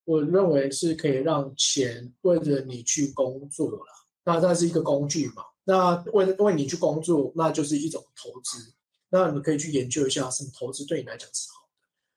[0.05, 3.85] 我认为是可以让钱为了你去工作了。
[4.25, 5.43] 那它是一个工具嘛。
[5.65, 8.73] 那为为你去工作，那就是一种投资。
[9.11, 11.62] 那你可以去研究一下，什么投资对你来讲是好的？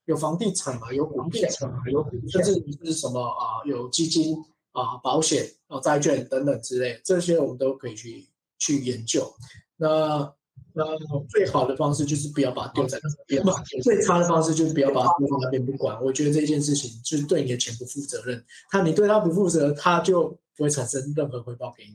[0.06, 0.92] 有房地产嘛？
[0.94, 1.82] 有股票嘛？
[1.92, 3.62] 有甚至是什么啊？
[3.66, 4.36] 有基金
[4.72, 8.28] 啊、保险啊、债券等等之类，这些我们都可以去
[8.60, 9.34] 去研究。
[9.78, 10.34] 那
[10.74, 10.84] 那
[11.30, 13.54] 最好的方式就是不要把它丢在那边嘛。
[13.82, 16.02] 最差的方式就是不要把它丢在那边不管。
[16.04, 18.44] 我觉得这件事情就是对你的钱不负责任。
[18.70, 21.94] 他你对他不负责，他就不会产生任何回报给你。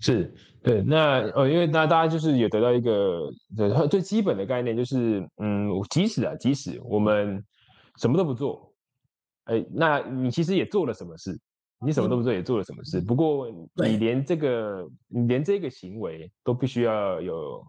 [0.00, 7.42] 是对，那呃，因为那大家就是也得到一个最最基本的概念，就是嗯，即使啊，即使我们
[7.96, 8.72] 什么都不做，
[9.44, 11.38] 哎，那你其实也做了什么事？
[11.82, 13.00] 你什么都不做也做了什么事？
[13.00, 17.64] 不过你连这个，你连这个行为都必须要有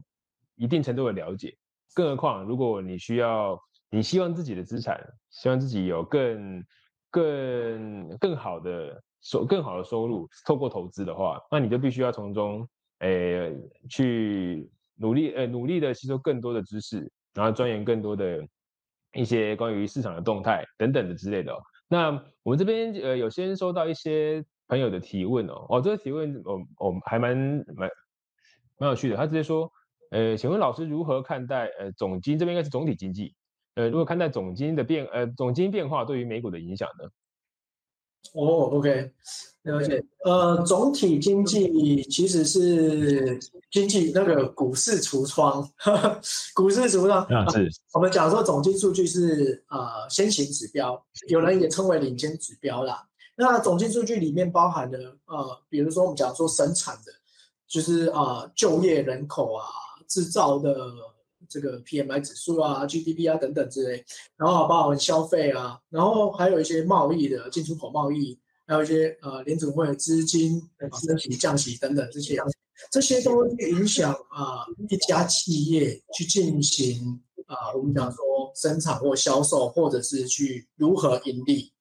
[0.55, 1.55] 一定程度的了解，
[1.93, 3.57] 更何况如果你需要，
[3.89, 6.63] 你希望自己的资产，希望自己有更
[7.09, 9.01] 更更好的。
[9.21, 12.67] 收更好的收入，透过投资的话，那你就必须要从中，
[12.99, 13.55] 诶，
[13.89, 18.45] 去努力，呃，努力的吸收更多的知识，然后钻研更多的
[19.13, 21.55] 一些关于市场的动态等等的之类的。
[21.87, 22.11] 那
[22.43, 27.37] 我们这边，呃，有先收到一些朋友的提问哦，哦，这个提问，我我还蛮
[27.75, 27.89] 蛮
[28.77, 29.15] 蛮有趣的。
[29.15, 29.71] 他直接说，
[30.09, 33.35] 呃，请问老师如何看待，呃，总经这边应该是总体经济，
[33.75, 37.09] 呃，如何看待总金的变，呃，总金变化对于美股的影响呢？
[38.33, 39.11] 哦，OK，
[39.63, 40.03] 了解。
[40.23, 43.39] 呃，总体经济其实是
[43.71, 45.67] 经济那个股市橱窗，
[46.55, 47.69] 股市橱窗啊，是。
[47.93, 53.05] 我们讲说总经数据是呃先行指标，有人也称为领先指标啦。
[53.35, 57.11] 那总经数据里面包含的呃，比如说我们讲说生产的，
[57.67, 59.65] 就是啊就业人口啊，
[60.07, 60.73] 制造的。
[61.49, 64.03] 这个 PMI 指数啊、GDP 啊等等之类，
[64.37, 70.61] 然后包含消费啊，然后还有一些贸易的进出口贸易，还有一些呃联储会的资金
[71.05, 72.37] 升息、降息等等这些，
[72.91, 78.17] 这些都会影响啊一家企业去进行啊我们讲说
[78.55, 81.73] 生产或销售，或者是去如何盈利。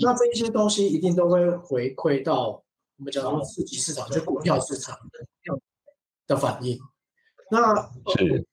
[0.00, 2.62] 那这一些东西一定都会回馈到
[2.96, 4.96] 我们讲说刺激市场，就股票市场
[6.26, 6.78] 的反应。
[7.50, 7.72] 那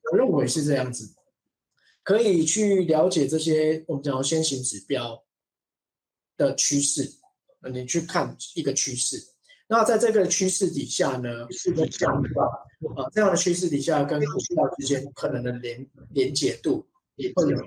[0.09, 1.13] 我认为是这样子，
[2.03, 5.23] 可以去了解这些我们讲先行指标
[6.37, 7.13] 的趋势，
[7.73, 9.21] 你去看一个趋势。
[9.67, 16.85] 那在这个趋势底下呢，是这样的啊，这样的趋势底下跟股票之间可能的连连结度
[17.15, 17.59] 也会有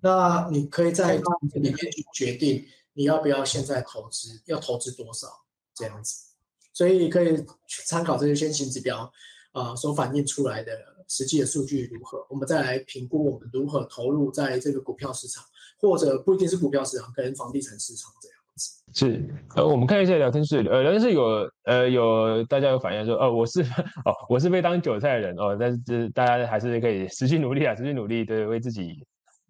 [0.00, 1.22] 那你可以在里
[1.60, 5.26] 面去决定你要不要现在投资，要投资多少
[5.74, 6.26] 这样子。
[6.72, 7.36] 所以可以
[7.66, 9.10] 去参考这些先行指标，
[9.56, 10.70] 啊，所反映出来的
[11.08, 15.42] 实际的数据如何，我们再来评估我们如何投入在这个股票市场，
[15.80, 18.82] 或者不一定是股票市场，可能房地产市场这样子。
[18.92, 23.62] 是，呃，我们看一下聊天室，呃，聊天室有，呃，有大家有反映说，哦，我是，
[24.04, 29.02] 哦，我是被当韭菜的人，哦，但是大家还是可以持续努力啊，持续努力，对，为自己，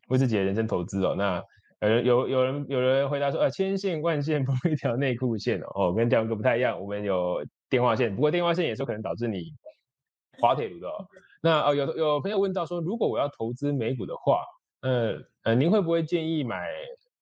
[0.08, 1.42] 为自己的人生投资哦，那。
[1.80, 6.80] 呃，有有人有人回答说，呃，千线万线不一条内裤线哦，跟第二个不太一样。
[6.80, 9.52] 我们有电话线，不过电话线也是可能导致你
[10.40, 10.88] 滑铁卢的。
[11.42, 14.42] 那呃，有有朋友问到说，如果我要投资美股的话，
[14.82, 16.68] 呃呃，您会不会建议买？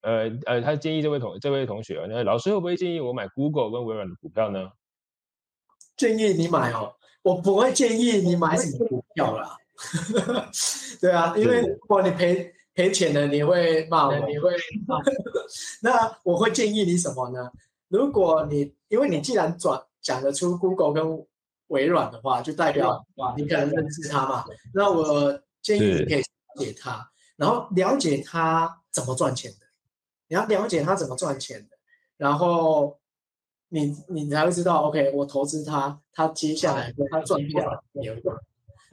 [0.02, 4.70] 呃呃，他建议这位同这位同学，那老师会不会建议我买 Google 跟微软的股票呢？
[5.96, 9.56] 建议你买哦，我不会建议你买什么股票啦。
[11.00, 12.52] 对啊，因为如果你赔。
[12.76, 14.50] 赔钱了你会骂我，你会
[15.80, 17.48] 那我会建议你什么呢？
[17.86, 21.24] 如果你因为你既然转讲得出 Google 跟
[21.68, 23.04] 微软的话，就代表
[23.36, 24.44] 你可能认识他嘛。
[24.72, 26.24] 那我建议你可以了
[26.58, 29.66] 解他，然后了解他怎么赚钱的。
[30.28, 31.76] 你要了解他怎么赚钱的，
[32.16, 32.98] 然后
[33.68, 38.14] 你你才会知道，OK，我投资他，他接下来他赚掉有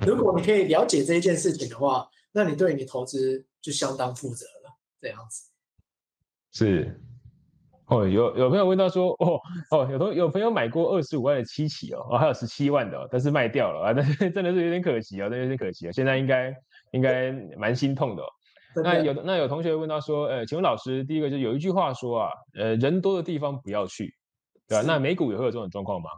[0.05, 3.45] 如果你可以了解这一件事情的话，那你对你投资。
[3.61, 5.51] 就相当负责了，这样子。
[6.51, 6.99] 是，
[7.91, 9.39] 哦，有有朋友问到说，哦
[9.69, 16.55] 哦，有同有朋友买过二十五万的七期哦，哦，还有十七万的，但是卖掉了啊，但是 真的是有点可惜哦，真的有点可惜啊，现在应该
[16.93, 18.23] 应该蛮心痛的。
[18.81, 24.15] 那有那有同学问到说，呃，请问老师，第一个就有一句话说啊，呃，人多的地方不要去，
[24.67, 24.83] 对吧？
[24.87, 26.09] 那美股也会有这种状况吗？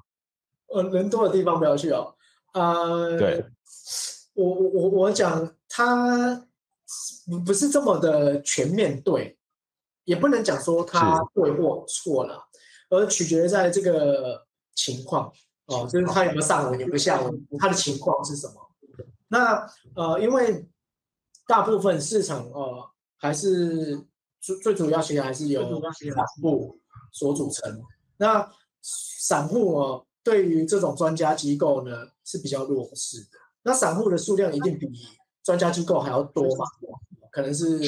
[0.67, 2.13] 呃，人多的地方不要去哦。
[2.53, 3.43] 呃，对，
[4.35, 6.45] 我我我我讲他。
[7.45, 9.35] 不是这么的全面对，
[10.05, 12.43] 也不能讲说他对或错了，
[12.89, 14.45] 而取决在这个
[14.75, 15.31] 情况
[15.65, 18.53] 哦，就是他有没有上文，有没有下文，他的情况是什么？
[19.27, 20.67] 那呃，因为
[21.47, 23.99] 大部分市场呃还是
[24.39, 26.79] 最最主要其实还是由散户
[27.11, 27.81] 所组成。
[28.17, 28.49] 那
[28.81, 33.37] 散户哦，对于这种专家机构呢是比较弱势的。
[33.63, 34.87] 那散户的数量一定比。
[35.43, 36.65] 专家机构还要多嘛？
[37.33, 37.79] 可能是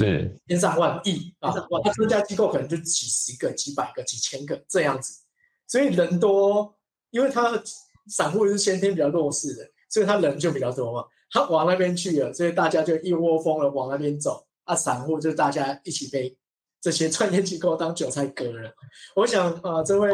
[0.48, 1.54] 千上万亿啊！
[1.84, 5.22] 那这家机构可能就几十个、几百个、几千个这样子，
[5.68, 6.76] 所以人多，
[7.12, 7.62] 因为他
[8.08, 11.06] 散户是先天比较弱势的，所以他人就比较多嘛。
[11.30, 14.43] 他往那边去了，所以大家就一窝蜂的往那边走。
[14.64, 16.36] 啊，散户就大家一起被
[16.82, 18.74] 这些专业机构当韭菜割了。
[19.16, 20.12] 我想啊，这位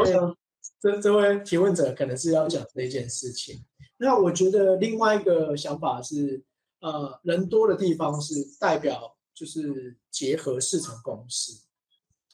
[0.81, 3.63] 这这位提问者可能是要讲这件事情。
[3.97, 6.43] 那我觉得另外一个想法是。
[6.83, 11.53] 呃，人多的地方是代表就是结合市场公司。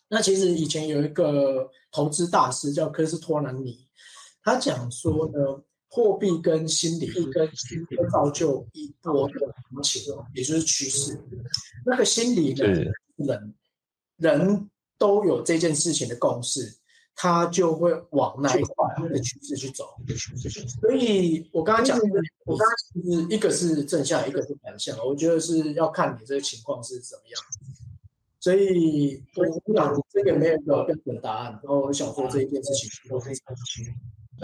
[0.09, 3.87] 那其实以前有一个投资大师叫科斯托南尼，
[4.41, 9.33] 他讲说呢，货币跟心理跟会造就一波的
[9.69, 10.01] 行情，
[10.33, 11.19] 也就是趋势。
[11.85, 12.65] 那个心理呢，
[13.17, 13.53] 人
[14.17, 16.77] 人都有这件事情的共识。
[17.19, 19.85] 他就会往那一块的趋势去走，
[20.79, 21.97] 所以我刚刚讲，
[22.45, 22.77] 我刚刚
[23.27, 27.41] 是一个是正向，一个是反向，我觉得是要看你这个情况是怎么样。
[28.39, 33.91] 所以我讲这个没有一个标准答案，然后我想说这一件事情我非常清楚。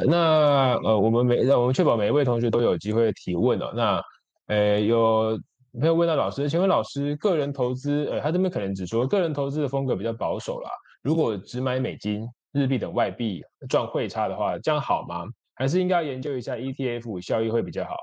[0.10, 3.72] 那呃，我们每让我们确保每一位同学都有机会提问哦。
[3.76, 4.02] 那
[4.48, 5.40] 呃，有
[5.74, 6.50] 朋友问到老师？
[6.50, 10.72] 请问老师，个人投资，呃，他这边可能只说个人投资的风格比较保守啦。
[11.04, 12.28] 如果只买美金。
[12.54, 15.26] 日币等外币赚汇差的话，这样好吗？
[15.56, 17.96] 还是应该研究一下 ETF 效益会比较好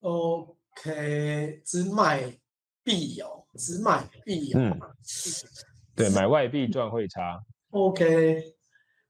[0.00, 2.32] ？OK，只买
[2.82, 4.58] 币哦，只买币哦。
[4.60, 4.80] 嗯，
[5.96, 7.42] 对，买外币赚汇差。
[7.70, 8.54] OK，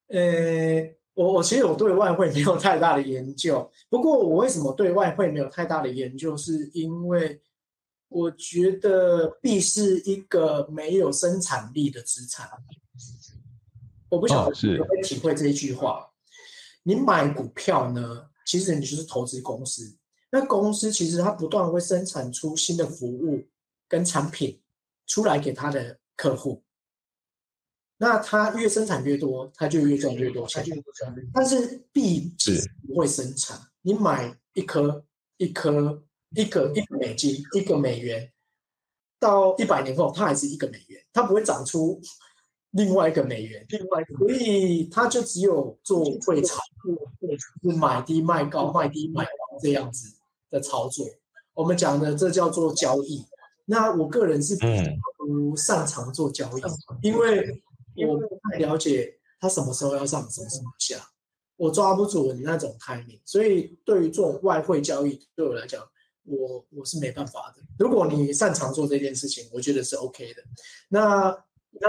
[0.09, 7.41] 呃，我我其实我对外汇没有太大的研究，不过我为什么对外汇没有太大的研究，是因为
[8.09, 12.49] 我觉得币是一个没有生产力的资产。
[14.15, 16.09] 我不晓得你会体会这一句话。
[16.85, 19.97] 你买股票呢，其实你就是投资公司。
[20.31, 23.43] 那公司其实它不断会生产出新的服务
[23.89, 24.61] 跟产品
[25.07, 26.63] 出来给它的客户。
[27.97, 30.65] 那它越生产越多，它就越赚越多钱。
[31.33, 33.59] 但是币是不会生产。
[33.83, 35.05] 你买一颗
[35.39, 38.31] 一颗一个一个美金一个美元，
[39.19, 42.01] 到一百年后它还是一个美元，它不会长出。
[42.75, 46.61] 另外一个美元，另外一个，所以他就只有做会炒，
[47.63, 50.15] 是买低卖高，卖低卖高这样子
[50.51, 51.07] 的操作。
[51.55, 53.25] 我们讲的这叫做交易。
[53.67, 54.57] 那我个人是
[55.17, 56.63] 不擅长做交易，
[57.01, 57.63] 因为
[58.07, 60.99] 我不太了解它什么时候要上，什么时候下，
[61.57, 65.83] 我抓不准那种 timing，所以对于做外汇交易，对我来讲，
[66.25, 67.63] 我我是没办法的。
[67.79, 70.43] 如果你擅长做这件事情，我觉得是 OK 的。
[70.89, 71.35] 那
[71.81, 71.89] 那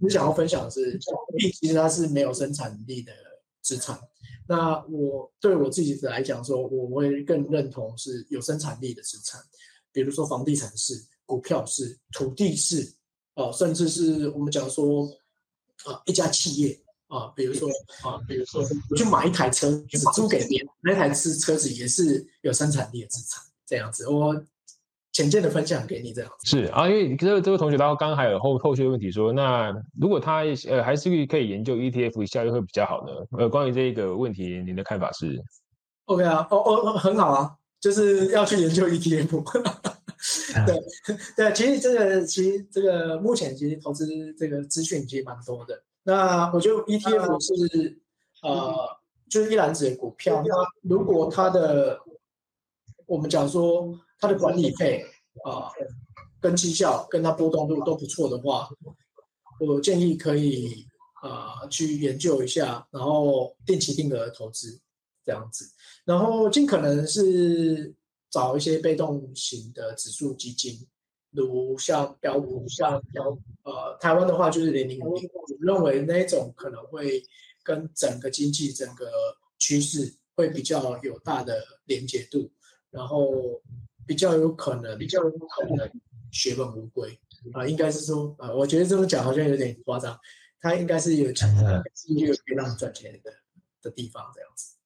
[0.00, 0.98] 你想要分享的是，
[1.36, 3.12] 币其实它是没有生产力的
[3.60, 3.98] 资产。
[4.46, 9.40] 那我对我自己来讲说，我会更认同是有生产力的资产，
[9.92, 10.94] 比如说房地产是。
[11.24, 12.94] 股票是土地是
[13.34, 15.06] 啊，甚至是我们讲说
[15.84, 17.70] 啊，一家企业啊，比如说
[18.02, 18.60] 啊，比如说
[18.90, 19.70] 我去买一台车，
[20.12, 24.06] 租给别人，那台是车子也是有生产力的资产，这样子。
[24.08, 24.34] 我
[25.12, 26.56] 浅见的分享给你这样子。
[26.56, 33.12] 是啊，因为这个这位同学他刚刚还有后后续的问题说，那如果他呃还是可以研究 ETF 效益会比较好呢？
[33.38, 35.42] 呃，关于这个问题，您的看法是
[36.06, 39.42] ？OK 啊，哦哦，很好啊，就是要去研究 ETF。
[40.66, 40.76] 对
[41.36, 45.82] 对，其实这个其实这个目前其实投资这个资讯其实蛮多的。
[46.04, 47.98] 那我觉得 ETF 是
[48.42, 48.74] 呃，
[49.28, 50.42] 就是一篮子的股票。
[50.46, 50.54] 那
[50.88, 52.00] 如果它的
[53.06, 55.04] 我们讲说它的管理费
[55.44, 55.68] 啊，
[56.40, 58.70] 跟绩效跟它波动度都不错的话，
[59.60, 60.86] 我建议可以
[61.20, 64.80] 啊去研究一下，然后定期定额投资
[65.22, 65.70] 这样子，
[66.06, 67.94] 然后尽可能是。
[68.32, 70.72] 找一些被动型的指数基金，
[71.32, 73.28] 如像标股，像标
[73.62, 77.22] 呃台湾的话就是零零五零，我认为那种可能会
[77.62, 79.04] 跟整个经济整个
[79.58, 82.50] 趋势会比较有大的连接度，
[82.88, 83.60] 然后
[84.06, 85.90] 比较有可能比较有可能
[86.30, 87.18] 血本无归
[87.52, 90.16] 啊，应该是说啊，我觉得这么讲好像有点夸张，
[90.60, 93.32] 他应该是有强的经济可以让你赚钱的
[93.82, 94.76] 的地方这样子。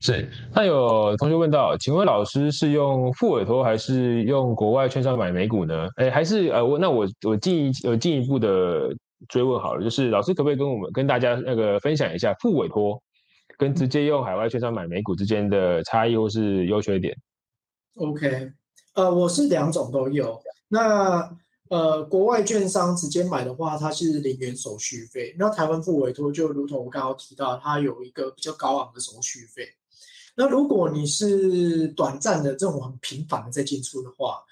[0.00, 5.88] 是，那有同学问到，请问老师是用副委托还是用国外券商买美股呢？
[5.94, 8.92] 哎，还是呃，我那我我进一呃进一步的
[9.28, 13.00] 追问好了，就是老师可不可以跟我们跟大家那个分享一下副委托
[13.58, 17.16] 跟直接用海外券商买美股之间的差异或是优缺点
[17.96, 18.52] ？OK，
[18.94, 20.40] 呃，我是两种都有。
[20.68, 21.36] 那
[21.68, 25.34] 呃，国外券商直接买的话，它是零元手续费。
[25.38, 29.66] 那台湾副委托就如同我刚刚提到，它有一个比较高昂的手续费。
[30.34, 34.42] 那如果你是短暂的这种很频繁的在进出的话，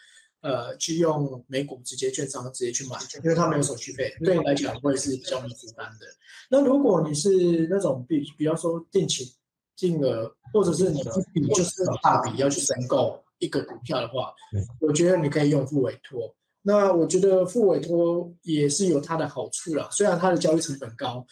[0.41, 6.07] 呃，去用美股直接券商直接去买，因为它没有手续费，对你来讲会是比较没负担的。
[6.49, 9.35] 那如果你是那种比，比方说定期
[9.77, 14.33] 金额，或者是你一笔就是大笔要去申购一个股票的话，
[14.81, 16.33] 我觉得你可以用付委托。
[16.63, 21.27] 那我觉得付委托也是有它的好处啦，虽然它的交易成本高，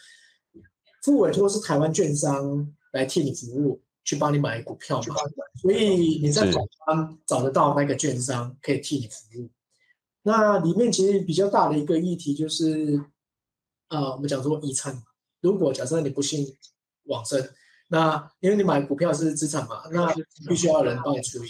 [1.01, 3.81] 付委托是台湾券商来替你服务。
[4.05, 5.15] 去帮你买股票嘛，
[5.61, 9.51] 所以你在网上找得到那个券商可以替你服务。
[10.23, 12.99] 那里面其实比较大的一个议题就是，
[13.89, 14.99] 呃，我们讲说遗产。
[15.41, 16.43] 如果假设你不幸
[17.03, 17.39] 往生，
[17.89, 20.11] 那因为你买股票是资产嘛，那
[20.47, 21.49] 必须要有人帮你处理。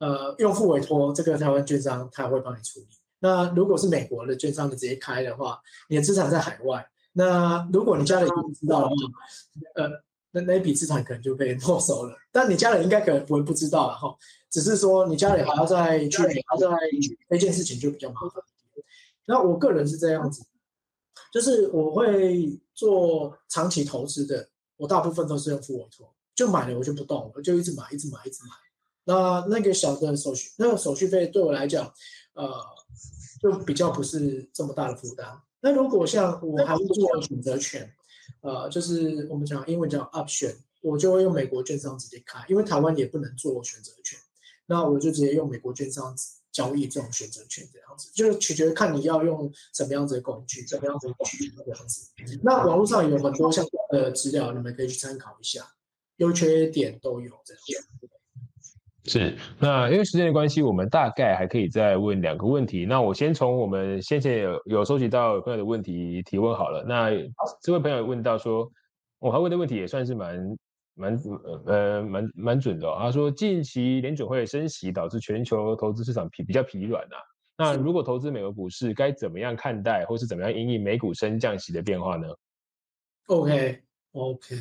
[0.00, 2.88] 呃，用户委托这个台湾券商他会帮你处理。
[3.20, 8.94] 那如果是美国的券商，你直接开的话，你的资产在海外，那如果你家里不知道的话，
[9.76, 10.02] 呃。
[10.30, 14.14] 那那笔资产可能就被没收了，但你家人应该可能不会不知道了哈，
[14.50, 16.76] 只是说你家里还要再去，还要再
[17.30, 18.44] 那件事情就比较麻烦。
[19.24, 20.44] 那我个人是这样子，
[21.32, 28.50] 就是我会做长期投资的，我大部分都是用付委托，就买了我就不动，我就一直买，一直买，一直买。
[29.04, 31.92] 那那个小的手续，那个手续费对我来讲，
[32.32, 32.50] 呃，
[33.42, 35.38] 就比较不是这么大的负担。
[35.60, 37.92] 那如果像我还会做选择权。
[38.42, 44.18] 呃，就是我们讲英文叫 option，我就会用美国券商直接开，因为台湾也不能做选择权，
[44.66, 46.14] 那我就直接用美国券商
[46.52, 52.10] 交易这种选择权这样子，就是取决看你要用什么样子的工具，什么样子的工具这样子。
[52.42, 55.62] 那网络上有很多相关的资料，你们可以去参考一下，
[56.16, 57.82] 优缺点都有这样。
[59.04, 62.84] 是，那因为时间的关系，我们大概还可以再问两个问题。
[62.84, 66.84] 那我先从我们先前有有收集到朋友的问题提问好了。
[66.86, 67.10] 那
[67.62, 68.70] 这位朋友问到说，
[69.18, 70.38] 我还问的问题也算是蛮
[70.98, 71.18] 蛮
[71.64, 72.86] 呃蛮蛮准的。
[72.86, 77.16] 哦他说，近期联准会升息导致全球投资市场疲比较疲软啊。
[77.56, 82.28] 那如果投资美国股市，该怎么样看待，或是怎么样因应美股升降息的变化呢
[83.26, 83.80] ？OK
[84.12, 84.56] OK，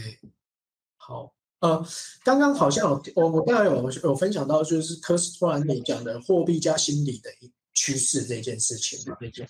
[0.95, 1.33] 好。
[1.59, 1.83] 呃，
[2.23, 8.99] 刚刚好像我我刚才有有分享到，就是科斯托兰尼讲的货币加心理的一趋势这件事情。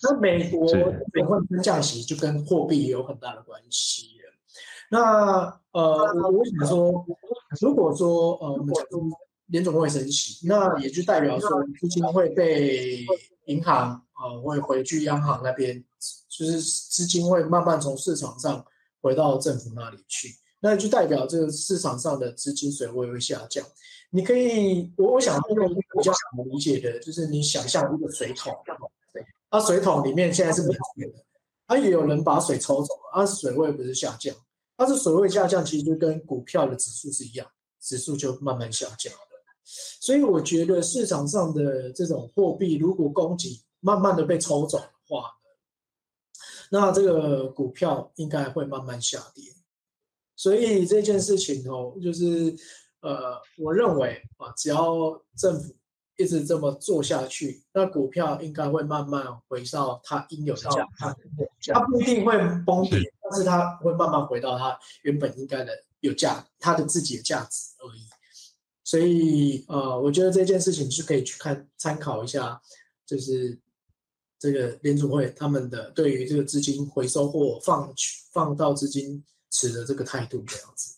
[0.02, 0.66] 那美国
[1.12, 4.17] 美国降息就跟货币有很大的关系。
[4.90, 7.06] 那呃，我我想说，
[7.60, 9.00] 如果说呃，我们讲说
[9.46, 11.48] 联总会升息，那也就代表说
[11.80, 13.04] 资金会被
[13.46, 15.84] 银行啊会回去央行那边，
[16.28, 18.64] 就是资金会慢慢从市场上
[19.00, 20.28] 回到政府那里去，
[20.60, 23.64] 那就代表这个市场上的资金水位会下降。
[24.10, 28.54] 你可以，我我想用比较好理解的，就是你想象一个水桶，
[29.12, 31.24] 对啊，水桶里面现在是没水的，
[31.66, 34.34] 啊，也有人把水抽走了，啊，水位不是下降，
[34.78, 37.44] 但是所谓下降其实就跟股票的指数是一样，
[37.80, 39.12] 指数就慢慢下降。
[40.00, 45.24] 所以我觉得市场上的这种货币，如果供给慢慢的被抽走的话，
[46.70, 49.52] 那这个股票应该会慢慢下跌。
[50.36, 52.54] 所以这件事情哦，就是
[53.00, 55.74] 呃，我认为啊，只要政府
[56.16, 60.86] 一直这么做下去，那股票应该会慢慢回到它应有的价，
[61.74, 63.00] 它不一定会崩跌，
[63.30, 68.00] 但是它会慢慢回到他原本应该的有价，他的自己的价值而已。
[68.84, 72.58] 所以，呃，我觉得这件事情是可以去看参考一下，
[73.04, 73.58] 就是
[74.38, 80.94] 这个联储会他们的对于这个资金回收或放取放到资金池的这个态度这样子。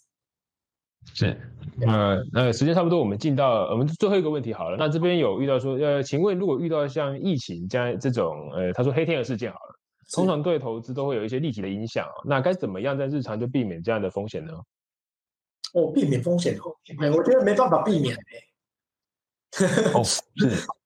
[1.15, 1.37] 是，
[1.85, 4.77] 呃，那时间差不多，我们进到我们最后一个问题好了。
[4.79, 9.70] 那这边有遇到说，呃，请问如果遇到像疫情这样这种，呃，他说黑天鹅事件好了，
[10.13, 14.53] 通常对投资都会有一些立即的影响，那该怎么样在日常就避免这样的风险呢？
[15.75, 16.59] 哦，避免风险
[17.15, 19.81] 我觉得没办法避免哎。
[19.95, 20.21] 哦， 是，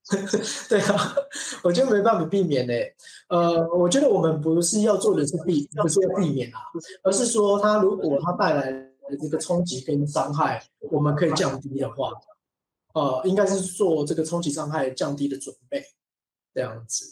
[0.68, 1.14] 对啊，
[1.62, 2.94] 我觉得没办法避免嘞。
[3.28, 6.60] 呃，我觉得我们不是要做的是避，不是要避免啊，
[7.02, 12.12] 而是说，它如果它带来的这个冲击跟伤害，我们可以降低的话，
[12.94, 15.82] 呃，应该是做这个冲击伤害降低的准备，
[16.54, 17.06] 这样子。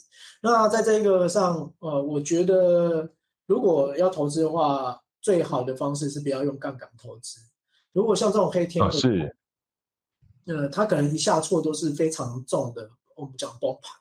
[0.45, 3.09] 那在这个上，呃，我觉得
[3.47, 7.38] 如果要投资的话，最好的方式是不要用杠杆投资。
[7.93, 9.36] 如果像这种黑天鹅，是，
[10.47, 12.90] 呃，它可能一下错都是非常重的。
[13.14, 13.93] 我们讲崩盘，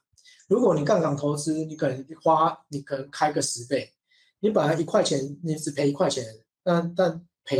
[0.47, 3.93] 如果你杠杆投资，你可能花，你可能开个十倍，
[4.39, 6.25] 你本来一块钱，你只赔一块钱，
[6.63, 7.59] 但但赔，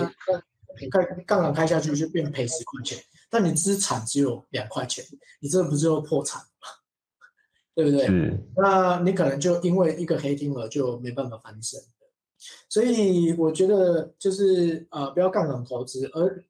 [0.89, 2.97] 开杠杆开下去就变赔十块钱，
[3.29, 5.05] 但你资产只有两块钱，
[5.39, 6.80] 你这不就破产吗？
[7.74, 8.07] 对不对？
[8.55, 11.80] 那你可能就因为一个黑天鹅就没办法翻身。
[12.67, 16.43] 所以我觉得就是呃，不要杠杆投资，而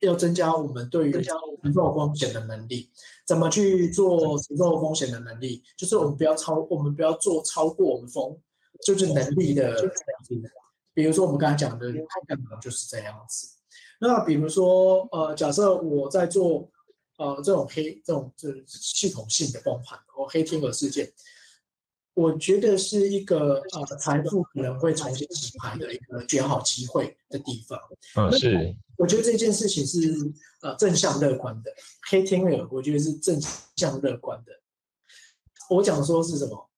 [0.00, 2.90] 要增加我们对于承受风险的能力。
[3.24, 5.62] 怎么去做承受风险的能力？
[5.76, 8.36] 就是我们不要超，我们不要做超过我们风，
[8.84, 9.74] 就是能力的。
[10.92, 11.92] 比如说我们刚才讲的
[12.26, 13.48] 杠杆就是这样子。
[14.00, 16.68] 那比如说呃，假设我在做
[17.18, 21.12] 呃这种黑这种就是系统性的崩盘或黑天鹅事件。
[22.14, 27.78] 我觉得是一个呃财富可能会重新洗牌的一个绝好机会的地方。
[28.16, 28.74] 嗯，是。
[28.96, 31.70] 我觉得这件事情是呃正向乐观的。
[32.10, 33.40] 黑天鹅，我觉得是正
[33.76, 34.52] 向乐观的。
[35.70, 36.68] 我讲说是什么？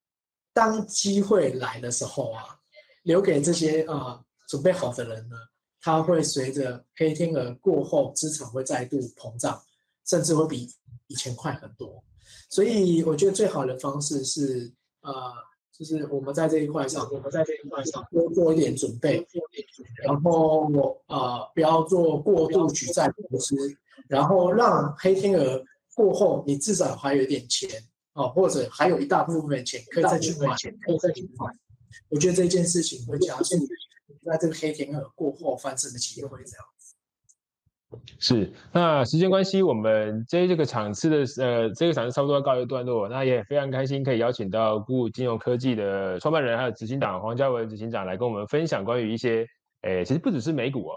[0.53, 2.61] 当机会来的时候啊，
[3.05, 5.37] 留给这些啊准备好的人呢，
[5.81, 9.63] 他会随着黑天鹅过后，资产会再度膨胀，
[10.07, 10.69] 甚至会比
[11.07, 12.03] 以前快很多。
[12.49, 14.73] 所以我觉得最好的方式是。
[15.03, 15.33] 呃，
[15.73, 19.27] 就是我们在这一块上，我们在这一块上多做一点准备，
[20.05, 23.57] 然后我呃，不要做过度举债投资，
[24.07, 27.83] 然后让黑天鹅过后，你至少还有一点钱
[28.13, 31.47] 啊，或者还有一大部分钱可以再去买，可以再去买。
[32.11, 33.57] 我觉得这件事情会加速
[34.27, 36.67] 在这个黑天鹅过后翻身的机会，这样。
[38.19, 43.09] 是，那时间关系，我们这这个场次的呃，这个场次差不多要告一段落。
[43.09, 49.45] 那也非常开心可以邀请到股金融科技的创办人还有执行长黄家文执行长来跟我们分享关于一些，
[49.83, 50.97] 诶，其实不只是美股啊，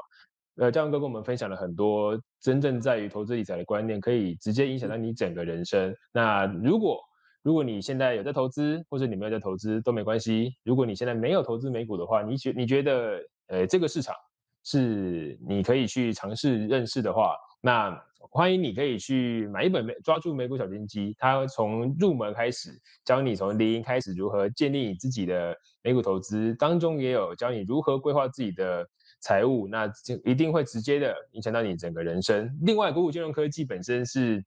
[0.57, 5.95] 呃，嘉文哥跟我们分享了很多真正在于投资理财的观念，可以直接影响到你整个人生。
[6.13, 6.99] 那如果
[7.41, 10.51] 如果你现在有在投资，或者你没有在投资都没关系。
[10.63, 14.15] 如果你现在没有投资美股的话，你觉你觉得，呃，这个市场？
[14.63, 18.01] 是你可以去尝试认识的话，那
[18.31, 22.69] 欢迎你可以去买一本抓住美股小金鸡，它从入门开始
[23.05, 28.87] 教你从零开始如何建立你自己的美股投资，当中也有教你如何规划自己的
[29.19, 32.49] 财务，那就一定会直接的影响到你整个人生。
[32.61, 34.43] 另外，股股金融科技本身是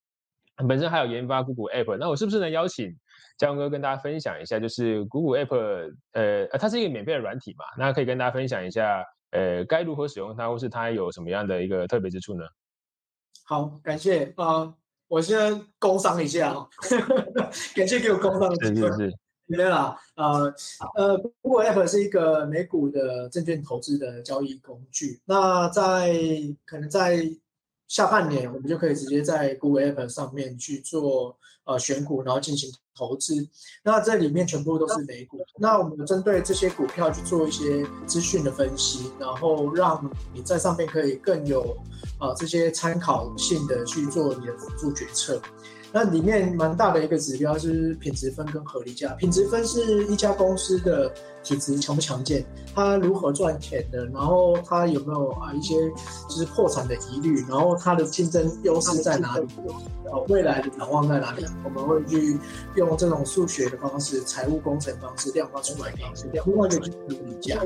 [0.66, 2.90] 本身还有研发股股 App，那我是不是能邀请
[3.38, 9.04] 江哥跟大家分享一下，就是股股 App，呃，它是一个免费的软体嘛，那可以跟大家分享一下。
[9.30, 12.44] 呃，该如何使用它，或是它有什么样的一个特别之处呢？
[13.44, 14.74] 好，感谢啊！
[15.08, 16.68] 我先工商一下啊，
[17.76, 18.88] 感谢给我工商的机会。
[18.88, 19.16] 是是是，
[19.46, 20.52] 没有啦，呃
[20.96, 25.20] 呃，Google App 是一个美股的证券投资的交易工具。
[25.24, 26.12] 那在
[26.64, 27.22] 可能在
[27.86, 33.47] 下半年我们就可以直接在 Google App 上面去做呃选股，然后进行投资。
[33.82, 35.38] 那这里面全部都是美股。
[35.59, 41.76] 那我们针对这些股票去做一些资讯的分析，然后让你在上面可以更有
[42.18, 45.40] 呃这些参考性的去做你的辅助决策。
[45.97, 49.14] 那里面蛮大的一个指标是品质分跟合理价。
[49.14, 51.11] 品质分是一家公司的
[51.42, 52.44] 体质强不强健，
[52.74, 55.74] 它如何赚钱的，然后它有没有啊一些
[56.28, 59.47] 就是破产的疑虑，然后它的竞争优势在哪里，
[60.05, 62.38] 呃未来的展望在哪里，我们会去
[62.74, 67.59] 用这种数学的方式、财务工程方式量化出来给你，另外一个就是合理价。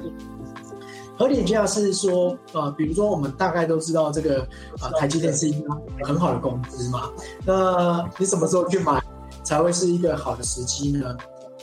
[1.21, 4.49] 合理价是说，呃，比如说我们大概都知道这个，
[4.81, 7.11] 呃，台积电是一个很好的公司嘛。
[7.45, 8.99] 那你什么时候去买
[9.43, 11.15] 才会是一个好的时机呢？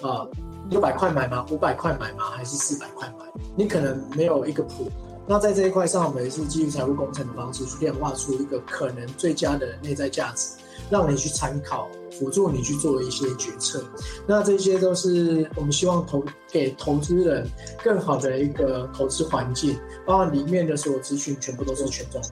[0.03, 0.27] 啊，
[0.69, 1.43] 六百块买吗？
[1.49, 2.25] 五百块买吗？
[2.35, 3.25] 还是四百块买？
[3.55, 4.91] 你可能没有一个谱。
[5.25, 10.51] 那在这一块上，我们也是基于财务工程的方式去量化出一个可能最佳的内在价值，
[10.87, 11.87] 让你去参考。
[12.17, 13.83] 辅助你去做一些决策，
[14.25, 17.47] 那这些都是我们希望投给投资人
[17.83, 22.31] 更好的一个投资环境，包括里面的所有资讯全部都是全中文，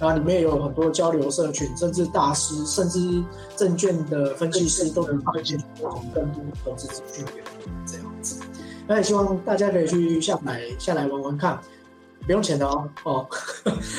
[0.00, 3.22] 然后里面有很多交流社群，甚至大师，甚至
[3.56, 8.40] 证券的分析师都能发现不同更多投资资讯给你这样子。
[8.86, 11.60] 那也希望大家可以去下载下来玩玩看，
[12.26, 13.26] 不用钱的哦哦，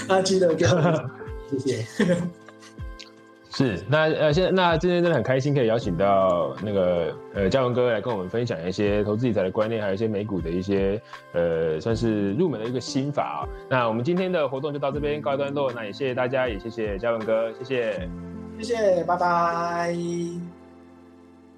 [0.08, 0.66] 那 记得给
[1.58, 2.18] 谢谢。
[3.56, 11.00] 是，那呃，现在那今天真的很开心，可以邀请到那个呃嘉文哥来跟我们分享一些投资理财的观念，还有一些美股的一些
[11.34, 13.40] 呃算是入门的一个心法啊。
[13.70, 18.10] 那我们今天的活动就到这边告一段落，那也谢谢大家，也谢谢嘉文哥，谢谢，
[18.60, 20.63] 谢谢，拜拜。